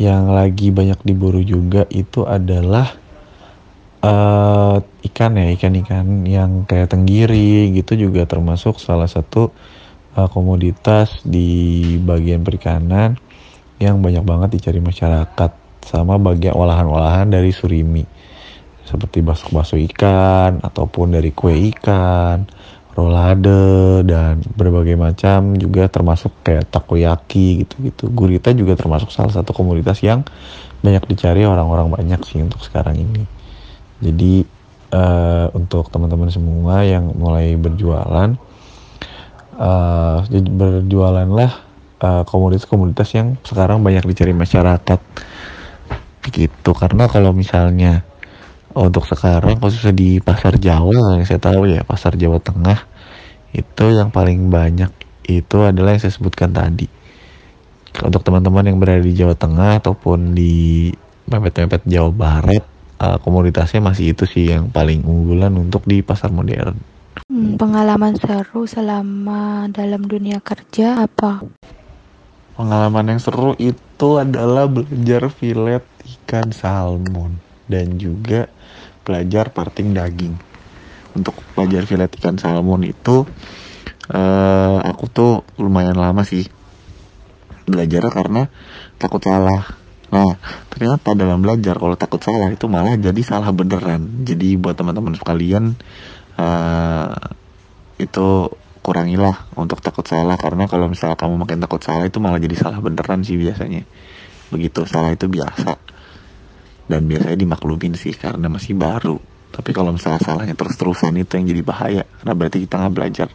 yang 0.00 0.32
lagi 0.32 0.72
banyak 0.72 0.96
diburu 1.04 1.44
juga 1.44 1.84
itu 1.92 2.24
adalah 2.24 2.88
uh, 4.00 4.80
ikan 5.12 5.36
ya 5.36 5.52
ikan-ikan 5.56 6.24
yang 6.24 6.64
kayak 6.64 6.92
tenggiri 6.92 7.68
gitu 7.76 8.08
juga 8.08 8.24
termasuk 8.24 8.80
salah 8.80 9.08
satu 9.08 9.52
uh, 10.16 10.28
komoditas 10.32 11.20
di 11.22 11.84
bagian 12.00 12.40
perikanan 12.40 13.20
yang 13.80 14.00
banyak 14.00 14.24
banget 14.24 14.60
dicari 14.60 14.80
masyarakat 14.80 15.50
sama 15.84 16.20
bagian 16.20 16.52
olahan-olahan 16.52 17.32
dari 17.32 17.52
surimi. 17.52 18.04
Seperti 18.84 19.22
bakso-bakso 19.24 19.78
ikan 19.78 20.60
ataupun 20.60 21.16
dari 21.16 21.30
kue 21.32 21.72
ikan, 21.72 22.44
rolade 22.98 24.02
dan 24.06 24.42
berbagai 24.58 24.98
macam 24.98 25.54
juga 25.54 25.86
termasuk 25.86 26.34
kayak 26.42 26.68
takoyaki 26.68 27.64
gitu-gitu. 27.64 28.10
Gurita 28.10 28.50
juga 28.50 28.74
termasuk 28.74 29.14
salah 29.14 29.30
satu 29.30 29.54
komoditas 29.54 30.02
yang 30.02 30.26
banyak 30.80 31.04
dicari 31.06 31.46
orang-orang 31.46 31.92
banyak 31.92 32.20
sih 32.26 32.42
untuk 32.42 32.60
sekarang 32.64 32.98
ini. 32.98 33.24
Jadi 34.00 34.42
uh, 34.96 35.46
untuk 35.54 35.92
teman-teman 35.92 36.32
semua 36.32 36.82
yang 36.82 37.12
mulai 37.14 37.54
berjualan, 37.54 38.34
uh, 39.60 40.18
berjualanlah 40.30 41.52
uh, 42.00 42.22
komoditas-komoditas 42.26 43.08
yang 43.14 43.36
sekarang 43.44 43.84
banyak 43.84 44.02
dicari 44.08 44.32
masyarakat 44.34 45.00
gitu. 46.32 46.70
Karena 46.72 47.06
kalau 47.06 47.30
misalnya 47.36 48.02
untuk 48.74 49.02
sekarang 49.02 49.58
khususnya 49.58 49.90
di 49.90 50.22
pasar 50.22 50.54
Jawa 50.54 51.18
yang 51.18 51.26
saya 51.26 51.42
tahu 51.42 51.66
ya 51.66 51.82
pasar 51.82 52.14
Jawa 52.14 52.38
Tengah 52.38 52.78
itu 53.50 53.84
yang 53.90 54.14
paling 54.14 54.46
banyak 54.46 54.90
itu 55.26 55.58
adalah 55.62 55.94
yang 55.94 56.02
saya 56.02 56.14
sebutkan 56.14 56.54
tadi. 56.54 56.86
Untuk 57.98 58.22
teman-teman 58.22 58.70
yang 58.70 58.78
berada 58.78 59.02
di 59.02 59.14
Jawa 59.14 59.34
Tengah 59.34 59.82
ataupun 59.82 60.38
di 60.38 60.94
mepet-mepet 61.26 61.82
Jawa 61.86 62.10
Barat 62.14 62.62
uh, 63.02 63.18
komoditasnya 63.18 63.82
masih 63.82 64.14
itu 64.14 64.22
sih 64.26 64.54
yang 64.54 64.70
paling 64.70 65.02
unggulan 65.02 65.50
untuk 65.58 65.82
di 65.90 65.98
pasar 66.02 66.30
modern. 66.30 66.78
Hmm, 67.26 67.58
pengalaman 67.58 68.14
seru 68.18 68.70
selama 68.70 69.66
dalam 69.70 70.06
dunia 70.06 70.38
kerja 70.38 71.10
apa? 71.10 71.42
Pengalaman 72.54 73.18
yang 73.18 73.20
seru 73.22 73.58
itu 73.58 74.10
adalah 74.18 74.70
belajar 74.70 75.26
filet 75.30 75.82
ikan 76.22 76.54
salmon 76.54 77.49
dan 77.70 77.94
juga 77.96 78.50
belajar 79.06 79.54
parting 79.54 79.94
daging. 79.94 80.34
Untuk 81.14 81.38
belajar 81.54 81.86
filet 81.86 82.10
ikan 82.18 82.38
salmon 82.38 82.82
itu 82.86 83.26
uh, 84.10 84.78
aku 84.82 85.04
tuh 85.10 85.32
lumayan 85.58 85.98
lama 85.98 86.22
sih 86.26 86.46
belajar 87.66 88.10
karena 88.10 88.50
takut 88.98 89.22
salah. 89.22 89.78
Nah 90.10 90.38
ternyata 90.70 91.14
dalam 91.14 91.38
belajar 91.42 91.78
kalau 91.78 91.94
takut 91.94 92.18
salah 92.18 92.50
itu 92.50 92.66
malah 92.66 92.98
jadi 92.98 93.22
salah 93.22 93.50
beneran. 93.54 94.26
Jadi 94.26 94.58
buat 94.58 94.74
teman-teman 94.74 95.14
sekalian 95.18 95.74
uh, 96.38 97.14
itu 97.98 98.50
kurangilah 98.82 99.50
untuk 99.58 99.82
takut 99.82 100.06
salah. 100.06 100.38
Karena 100.38 100.70
kalau 100.70 100.86
misalnya 100.86 101.18
kamu 101.18 101.46
makin 101.46 101.58
takut 101.62 101.82
salah 101.82 102.06
itu 102.06 102.22
malah 102.22 102.38
jadi 102.38 102.54
salah 102.54 102.78
beneran 102.78 103.26
sih 103.26 103.34
biasanya. 103.34 103.82
Begitu 104.50 104.86
salah 104.86 105.14
itu 105.14 105.26
biasa 105.30 105.89
dan 106.90 107.06
biasanya 107.06 107.38
dimaklumin 107.38 107.94
sih 107.94 108.10
karena 108.18 108.50
masih 108.50 108.74
baru. 108.74 109.22
Tapi 109.50 109.70
kalau 109.70 109.94
misalnya 109.94 110.22
salahnya 110.22 110.58
terus-terusan 110.58 111.14
itu 111.22 111.38
yang 111.38 111.46
jadi 111.46 111.62
bahaya. 111.62 112.02
Karena 112.18 112.34
berarti 112.34 112.58
kita 112.66 112.74
nggak 112.82 112.94
belajar. 112.94 113.28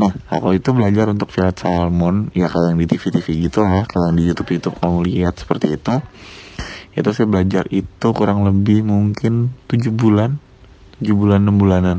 Nah 0.00 0.12
kalau 0.32 0.56
itu 0.56 0.72
belajar 0.72 1.12
untuk 1.12 1.28
filet 1.28 1.56
salmon 1.60 2.32
ya 2.32 2.48
kalau 2.48 2.72
yang 2.72 2.80
di 2.80 2.88
TV-TV 2.88 3.50
gitu 3.50 3.60
lah 3.66 3.84
kalau 3.84 4.08
yang 4.08 4.16
di 4.16 4.24
YouTube-YouTube 4.32 4.80
kamu 4.80 4.98
lihat 5.12 5.34
seperti 5.36 5.76
itu 5.76 5.94
itu 6.94 7.08
saya 7.12 7.26
belajar 7.26 7.64
itu 7.68 8.08
kurang 8.14 8.46
lebih 8.46 8.86
mungkin 8.86 9.50
7 9.66 9.90
bulan 9.92 10.40
7 11.02 11.10
bulan 11.16 11.42
6 11.44 11.52
bulanan. 11.60 11.98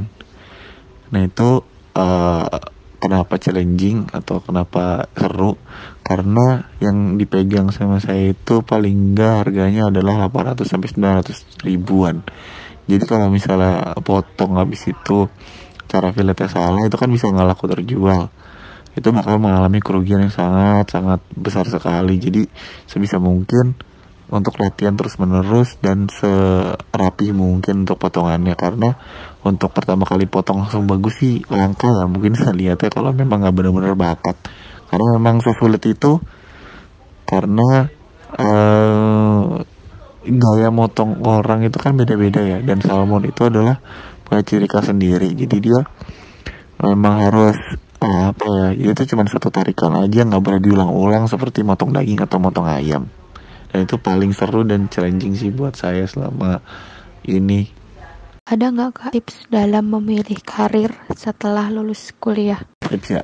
Nah 1.12 1.22
itu 1.26 1.62
uh, 1.98 2.48
kenapa 3.02 3.42
challenging 3.42 4.08
atau 4.14 4.40
kenapa 4.40 5.10
seru 5.18 5.58
karena 6.02 6.66
yang 6.82 7.16
dipegang 7.16 7.70
sama 7.70 8.02
saya 8.02 8.34
itu 8.34 8.66
paling 8.66 9.14
enggak 9.14 9.46
harganya 9.46 9.94
adalah 9.94 10.28
800 10.28 10.66
sampai 10.66 10.90
900 10.90 11.62
ribuan. 11.64 12.26
Jadi 12.90 13.04
kalau 13.06 13.30
misalnya 13.30 13.94
potong 14.02 14.58
habis 14.58 14.84
itu 14.90 15.30
cara 15.86 16.10
filetnya 16.12 16.50
salah 16.50 16.82
itu 16.84 16.98
kan 16.98 17.08
bisa 17.08 17.30
nggak 17.30 17.48
laku 17.54 17.70
terjual. 17.70 18.34
Itu 18.92 19.16
bakal 19.16 19.40
mengalami 19.40 19.80
kerugian 19.80 20.26
yang 20.26 20.34
sangat 20.34 20.92
sangat 20.92 21.22
besar 21.32 21.70
sekali. 21.70 22.18
Jadi 22.18 22.44
sebisa 22.90 23.22
mungkin 23.22 23.78
untuk 24.32 24.60
latihan 24.60 24.96
terus 24.96 25.20
menerus 25.20 25.76
dan 25.84 26.10
serapi 26.10 27.32
mungkin 27.32 27.88
untuk 27.88 28.02
potongannya. 28.02 28.58
Karena 28.58 28.98
untuk 29.46 29.72
pertama 29.72 30.04
kali 30.10 30.26
potong 30.26 30.66
langsung 30.66 30.90
bagus 30.90 31.22
sih 31.22 31.46
langka 31.48 31.88
ya 31.88 32.10
mungkin 32.10 32.34
saya 32.34 32.52
lihatnya 32.52 32.90
kalau 32.90 33.14
memang 33.14 33.46
nggak 33.46 33.56
benar-benar 33.56 33.96
bakat 33.96 34.36
karena 34.92 35.08
memang 35.16 35.40
sesulit 35.40 35.80
itu 35.88 36.20
karena 37.24 37.88
uh, 38.36 39.64
gaya 40.28 40.68
motong 40.68 41.24
orang 41.24 41.64
itu 41.64 41.80
kan 41.80 41.96
beda-beda 41.96 42.44
ya. 42.44 42.60
Dan 42.60 42.84
salmon 42.84 43.24
itu 43.24 43.48
adalah 43.48 43.80
punya 44.28 44.44
ciri 44.44 44.68
khas 44.68 44.92
sendiri. 44.92 45.32
Jadi 45.32 45.58
dia 45.64 45.88
memang 46.84 47.24
harus 47.24 47.56
uh, 48.04 48.36
apa 48.36 48.76
ya 48.76 48.92
itu 48.92 49.16
cuma 49.16 49.24
satu 49.32 49.48
tarikan 49.48 49.96
aja 49.96 50.28
nggak 50.28 50.44
boleh 50.44 50.60
diulang-ulang 50.60 51.32
seperti 51.32 51.64
motong 51.64 51.96
daging 51.96 52.20
atau 52.20 52.44
motong 52.44 52.68
ayam. 52.68 53.08
Dan 53.72 53.88
itu 53.88 53.96
paling 53.96 54.36
seru 54.36 54.68
dan 54.68 54.92
challenging 54.92 55.40
sih 55.40 55.56
buat 55.56 55.80
saya 55.80 56.04
selama 56.04 56.60
ini. 57.24 57.72
Ada 58.44 58.76
nggak 58.76 58.92
kak 58.92 59.12
tips 59.16 59.48
dalam 59.48 59.88
memilih 59.88 60.36
karir 60.44 60.92
setelah 61.16 61.72
lulus 61.72 62.12
kuliah? 62.20 62.60
Tips 62.84 63.08
ya 63.08 63.24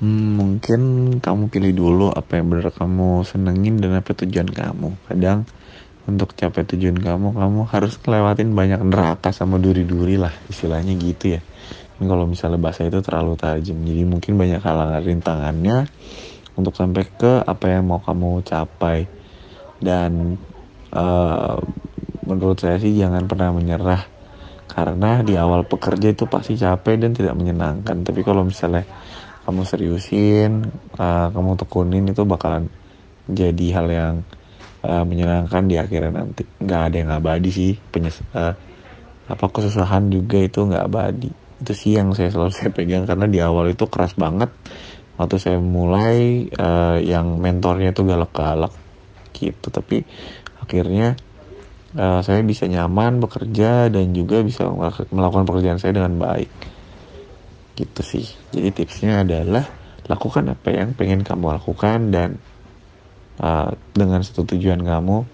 hmm, 0.00 0.28
mungkin 0.36 0.80
kamu 1.20 1.52
pilih 1.52 1.72
dulu 1.76 2.06
apa 2.10 2.40
yang 2.40 2.48
benar 2.48 2.72
kamu 2.72 3.22
senengin 3.28 3.78
dan 3.78 4.00
apa 4.00 4.16
tujuan 4.16 4.48
kamu. 4.48 4.96
Kadang 5.06 5.44
untuk 6.08 6.32
capai 6.34 6.64
tujuan 6.64 6.96
kamu 6.96 7.36
kamu 7.36 7.60
harus 7.70 8.00
ngelewatin 8.00 8.50
banyak 8.56 8.80
neraka 8.82 9.30
sama 9.30 9.60
duri-duri 9.60 10.16
lah 10.16 10.32
istilahnya 10.48 10.96
gitu 10.96 11.38
ya. 11.38 11.40
Ini 12.00 12.08
kalau 12.08 12.24
misalnya 12.24 12.56
bahasa 12.56 12.88
itu 12.88 13.04
terlalu 13.04 13.36
tajam 13.36 13.76
jadi 13.84 14.08
mungkin 14.08 14.40
banyak 14.40 14.64
halangan 14.64 15.04
rintangannya 15.04 15.78
untuk 16.56 16.72
sampai 16.72 17.04
ke 17.04 17.44
apa 17.44 17.64
yang 17.68 17.84
mau 17.84 18.00
kamu 18.00 18.40
capai. 18.42 19.04
Dan 19.80 20.40
uh, 20.92 21.56
menurut 22.24 22.56
saya 22.56 22.80
sih 22.80 22.96
jangan 22.96 23.28
pernah 23.28 23.52
menyerah 23.52 24.08
karena 24.70 25.20
di 25.26 25.34
awal 25.34 25.66
pekerja 25.66 26.14
itu 26.14 26.24
pasti 26.30 26.56
capek 26.56 26.96
dan 26.96 27.12
tidak 27.12 27.36
menyenangkan. 27.36 28.00
Tapi 28.00 28.20
kalau 28.24 28.48
misalnya 28.48 28.86
kamu 29.50 29.66
seriusin 29.66 30.70
uh, 30.94 31.34
kamu 31.34 31.58
tekunin 31.58 32.06
itu 32.06 32.22
bakalan 32.22 32.70
jadi 33.26 33.66
hal 33.74 33.86
yang 33.90 34.14
uh, 34.86 35.02
menyenangkan 35.02 35.66
di 35.66 35.74
akhirnya 35.74 36.22
nanti. 36.22 36.46
Nggak 36.62 36.80
ada 36.86 36.96
yang 37.02 37.10
abadi 37.10 37.50
sih 37.50 37.72
penyes 37.90 38.22
uh, 38.30 38.54
apa 39.26 39.44
kesusahan 39.50 40.06
juga 40.06 40.38
itu 40.38 40.62
nggak 40.62 40.86
abadi 40.86 41.30
itu 41.60 41.72
sih 41.74 41.98
yang 41.98 42.14
saya 42.14 42.30
selalu 42.30 42.54
saya 42.62 42.70
pegang 42.70 43.10
karena 43.10 43.26
di 43.26 43.42
awal 43.42 43.74
itu 43.74 43.90
keras 43.90 44.14
banget. 44.14 44.54
Waktu 45.18 45.36
saya 45.42 45.58
mulai 45.58 46.46
uh, 46.54 47.02
yang 47.02 47.42
mentornya 47.42 47.90
itu 47.90 48.06
galak-galak 48.06 48.70
gitu. 49.34 49.66
Tapi 49.66 50.06
akhirnya 50.62 51.18
uh, 51.98 52.22
saya 52.22 52.46
bisa 52.46 52.70
nyaman 52.70 53.18
bekerja 53.18 53.90
dan 53.90 54.14
juga 54.14 54.46
bisa 54.46 54.70
melakukan 55.10 55.42
pekerjaan 55.42 55.82
saya 55.82 55.98
dengan 55.98 56.22
baik 56.22 56.78
gitu 57.80 58.02
sih. 58.04 58.26
Jadi 58.52 58.68
tipsnya 58.76 59.24
adalah 59.24 59.64
lakukan 60.04 60.52
apa 60.52 60.68
yang 60.74 60.92
pengen 60.92 61.24
kamu 61.24 61.56
lakukan 61.56 62.12
dan 62.12 62.36
uh, 63.40 63.72
dengan 63.96 64.20
satu 64.20 64.44
tujuan 64.44 64.82
kamu 64.84 65.24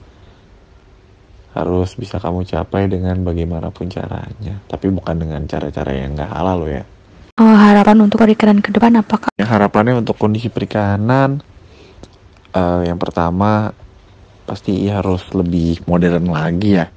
harus 1.57 1.97
bisa 1.97 2.21
kamu 2.21 2.45
capai 2.45 2.85
dengan 2.87 3.17
bagaimanapun 3.25 3.89
caranya. 3.89 4.61
Tapi 4.69 4.93
bukan 4.93 5.17
dengan 5.17 5.43
cara-cara 5.49 5.91
yang 5.97 6.13
gak 6.15 6.29
halal 6.29 6.57
loh 6.63 6.71
ya. 6.71 6.85
Oh, 7.37 7.53
harapan 7.53 8.01
untuk 8.05 8.21
perikanan 8.25 8.65
ke 8.65 8.73
depan 8.73 8.97
apakah 8.97 9.29
ya, 9.37 9.45
harapannya 9.45 10.01
untuk 10.01 10.17
kondisi 10.17 10.49
perikanan 10.49 11.45
uh, 12.57 12.81
yang 12.81 12.97
pertama 12.97 13.77
pasti 14.49 14.89
harus 14.89 15.21
lebih 15.37 15.85
modern 15.85 16.33
lagi 16.33 16.81
ya. 16.81 16.89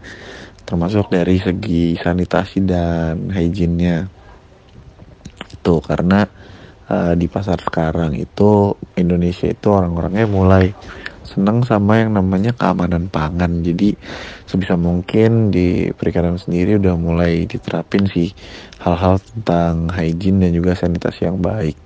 Termasuk 0.64 1.12
dari 1.12 1.42
segi 1.42 1.98
sanitasi 1.98 2.62
dan 2.64 3.34
hygiene-nya 3.34 4.19
itu 5.60 5.84
karena 5.84 6.24
uh, 6.88 7.14
di 7.20 7.28
pasar 7.28 7.60
sekarang 7.60 8.16
itu 8.16 8.74
Indonesia 8.96 9.52
itu 9.52 9.68
orang-orangnya 9.68 10.26
mulai 10.26 10.72
seneng 11.30 11.62
sama 11.62 12.02
yang 12.02 12.18
namanya 12.18 12.58
keamanan 12.58 13.06
pangan. 13.06 13.62
Jadi 13.62 13.94
sebisa 14.50 14.74
mungkin 14.74 15.54
di 15.54 15.94
perikanan 15.94 16.42
sendiri 16.42 16.82
udah 16.82 16.98
mulai 16.98 17.46
diterapin 17.46 18.10
sih 18.10 18.34
hal-hal 18.82 19.22
tentang 19.22 19.94
hygiene 19.94 20.50
dan 20.50 20.52
juga 20.58 20.74
sanitasi 20.74 21.30
yang 21.30 21.38
baik. 21.38 21.78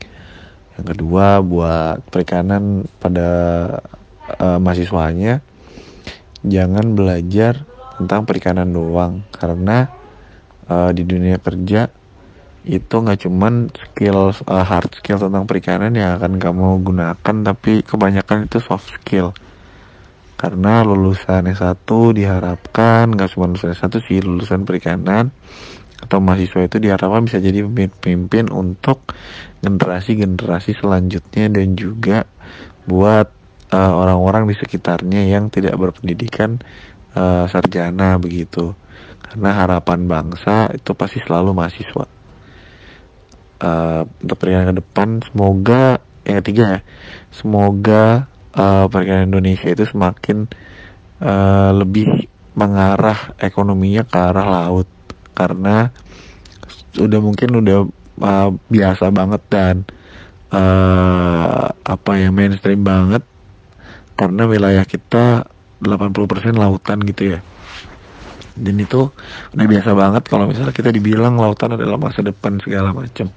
Yang 0.79 0.85
kedua 0.95 1.43
buat 1.43 2.01
perikanan 2.07 2.87
pada 2.97 3.29
uh, 4.39 4.57
mahasiswanya 4.63 5.43
jangan 6.47 6.95
belajar 6.95 7.67
tentang 7.99 8.23
perikanan 8.23 8.71
doang. 8.71 9.27
Karena 9.35 9.91
uh, 10.71 10.89
di 10.95 11.03
dunia 11.03 11.35
kerja 11.37 11.91
itu 12.63 12.95
nggak 12.95 13.27
cuman 13.27 13.67
skill 13.67 14.31
uh, 14.31 14.63
hard 14.63 14.87
skill 14.95 15.19
tentang 15.19 15.43
perikanan 15.43 15.91
yang 15.91 16.15
akan 16.15 16.39
kamu 16.39 16.79
gunakan 16.79 17.35
tapi 17.43 17.83
kebanyakan 17.83 18.47
itu 18.47 18.63
soft 18.63 18.87
skill. 18.87 19.35
Karena 20.39 20.83
lulusan 20.83 21.47
S1 21.51 21.87
diharapkan 21.87 23.11
nggak 23.11 23.35
cuma 23.35 23.51
lulusan 23.51 23.75
S1 23.75 23.93
sih 24.07 24.19
lulusan 24.23 24.63
perikanan 24.63 25.35
atau 26.03 26.19
mahasiswa 26.19 26.67
itu 26.67 26.83
diharapkan 26.83 27.23
bisa 27.27 27.39
jadi 27.39 27.63
pemimpin 27.99 28.51
untuk 28.51 29.07
generasi-generasi 29.63 30.75
selanjutnya 30.79 31.47
dan 31.47 31.67
juga 31.79 32.27
buat 32.83 33.31
uh, 33.71 33.93
orang-orang 33.95 34.47
uh, 34.47 34.49
di 34.51 34.55
sekitarnya 34.59 35.31
yang 35.31 35.47
tidak 35.47 35.75
berpendidikan 35.79 36.59
uh, 37.15 37.47
sarjana 37.47 38.15
begitu. 38.19 38.71
Karena 39.23 39.51
harapan 39.51 40.07
bangsa 40.07 40.71
itu 40.75 40.91
pasti 40.95 41.23
selalu 41.23 41.55
mahasiswa 41.55 42.22
uh, 43.63 44.03
untuk 44.19 44.35
perjalanan 44.35 44.75
ke 44.75 44.75
depan 44.83 45.07
semoga 45.23 46.03
yang 46.27 46.37
ketiga 46.43 46.63
ya 46.67 46.79
semoga 47.31 48.27
uh, 48.53 48.85
perikanan 48.87 49.33
Indonesia 49.33 49.67
itu 49.71 49.83
semakin 49.89 50.47
uh, 51.19 51.71
lebih 51.73 52.29
mengarah 52.53 53.33
ekonominya 53.41 54.05
ke 54.05 54.17
arah 54.17 54.47
laut. 54.47 54.87
Karena 55.33 55.89
sudah 56.93 57.19
mungkin 57.19 57.49
udah 57.57 57.77
uh, 58.21 58.49
biasa 58.69 59.09
banget 59.09 59.41
dan 59.49 59.75
uh, 60.53 61.73
apa 61.73 62.11
ya 62.21 62.29
mainstream 62.29 62.85
banget. 62.85 63.25
Karena 64.13 64.45
wilayah 64.45 64.85
kita 64.85 65.49
80% 65.81 66.53
lautan 66.53 67.01
gitu 67.03 67.35
ya 67.35 67.39
dan 68.53 68.75
itu 68.77 69.09
udah 69.57 69.65
biasa 69.65 69.89
banget 69.97 70.23
kalau 70.29 70.45
misalnya 70.45 70.73
kita 70.73 70.93
dibilang 70.93 71.41
lautan 71.41 71.73
adalah 71.73 71.97
masa 71.97 72.21
depan 72.21 72.61
segala 72.61 72.93
macam. 72.93 73.33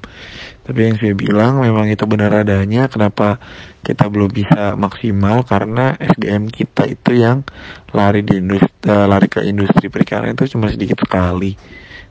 Tapi 0.66 0.78
yang 0.82 0.96
saya 0.98 1.14
bilang 1.14 1.62
memang 1.62 1.88
itu 1.88 2.04
benar 2.04 2.42
adanya. 2.42 2.90
Kenapa 2.90 3.38
kita 3.80 4.10
belum 4.10 4.28
bisa 4.34 4.74
maksimal? 4.74 5.46
Karena 5.46 5.94
SDM 5.96 6.50
kita 6.52 6.84
itu 6.90 7.16
yang 7.16 7.46
lari 7.94 8.26
di 8.26 8.42
industri 8.42 8.72
uh, 8.90 9.06
lari 9.08 9.30
ke 9.30 9.40
industri 9.46 9.88
perikanan 9.88 10.36
itu 10.36 10.52
cuma 10.52 10.68
sedikit 10.68 11.00
sekali 11.00 11.56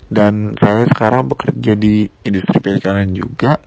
dan 0.09 0.53
saya 0.57 0.85
sekarang 0.85 1.29
bekerja 1.29 1.73
di 1.73 2.05
industri 2.25 2.57
perikanan 2.61 3.09
juga 3.13 3.57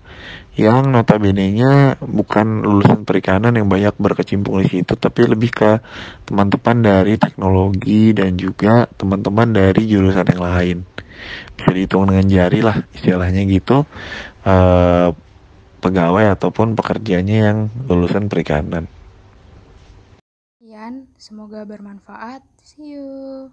yang 0.59 0.91
notabene-nya 0.91 2.03
bukan 2.03 2.67
lulusan 2.67 3.07
perikanan 3.07 3.55
yang 3.55 3.71
banyak 3.71 3.95
berkecimpung 3.95 4.59
di 4.63 4.67
situ 4.67 4.99
tapi 4.99 5.27
lebih 5.31 5.55
ke 5.55 5.71
teman-teman 6.27 6.83
dari 6.83 7.15
teknologi 7.15 8.11
dan 8.11 8.35
juga 8.35 8.91
teman-teman 8.99 9.55
dari 9.55 9.87
jurusan 9.87 10.27
yang 10.35 10.43
lain 10.43 10.77
bisa 11.55 11.71
dihitung 11.71 12.11
dengan 12.11 12.27
jari 12.27 12.61
lah 12.63 12.83
istilahnya 12.91 13.43
gitu 13.47 13.87
uh, 14.47 15.15
pegawai 15.79 16.35
ataupun 16.35 16.75
pekerjanya 16.75 17.51
yang 17.51 17.59
lulusan 17.87 18.27
perikanan. 18.27 18.91
Semoga 21.19 21.67
bermanfaat. 21.67 22.47
See 22.63 22.95
you. 22.95 23.51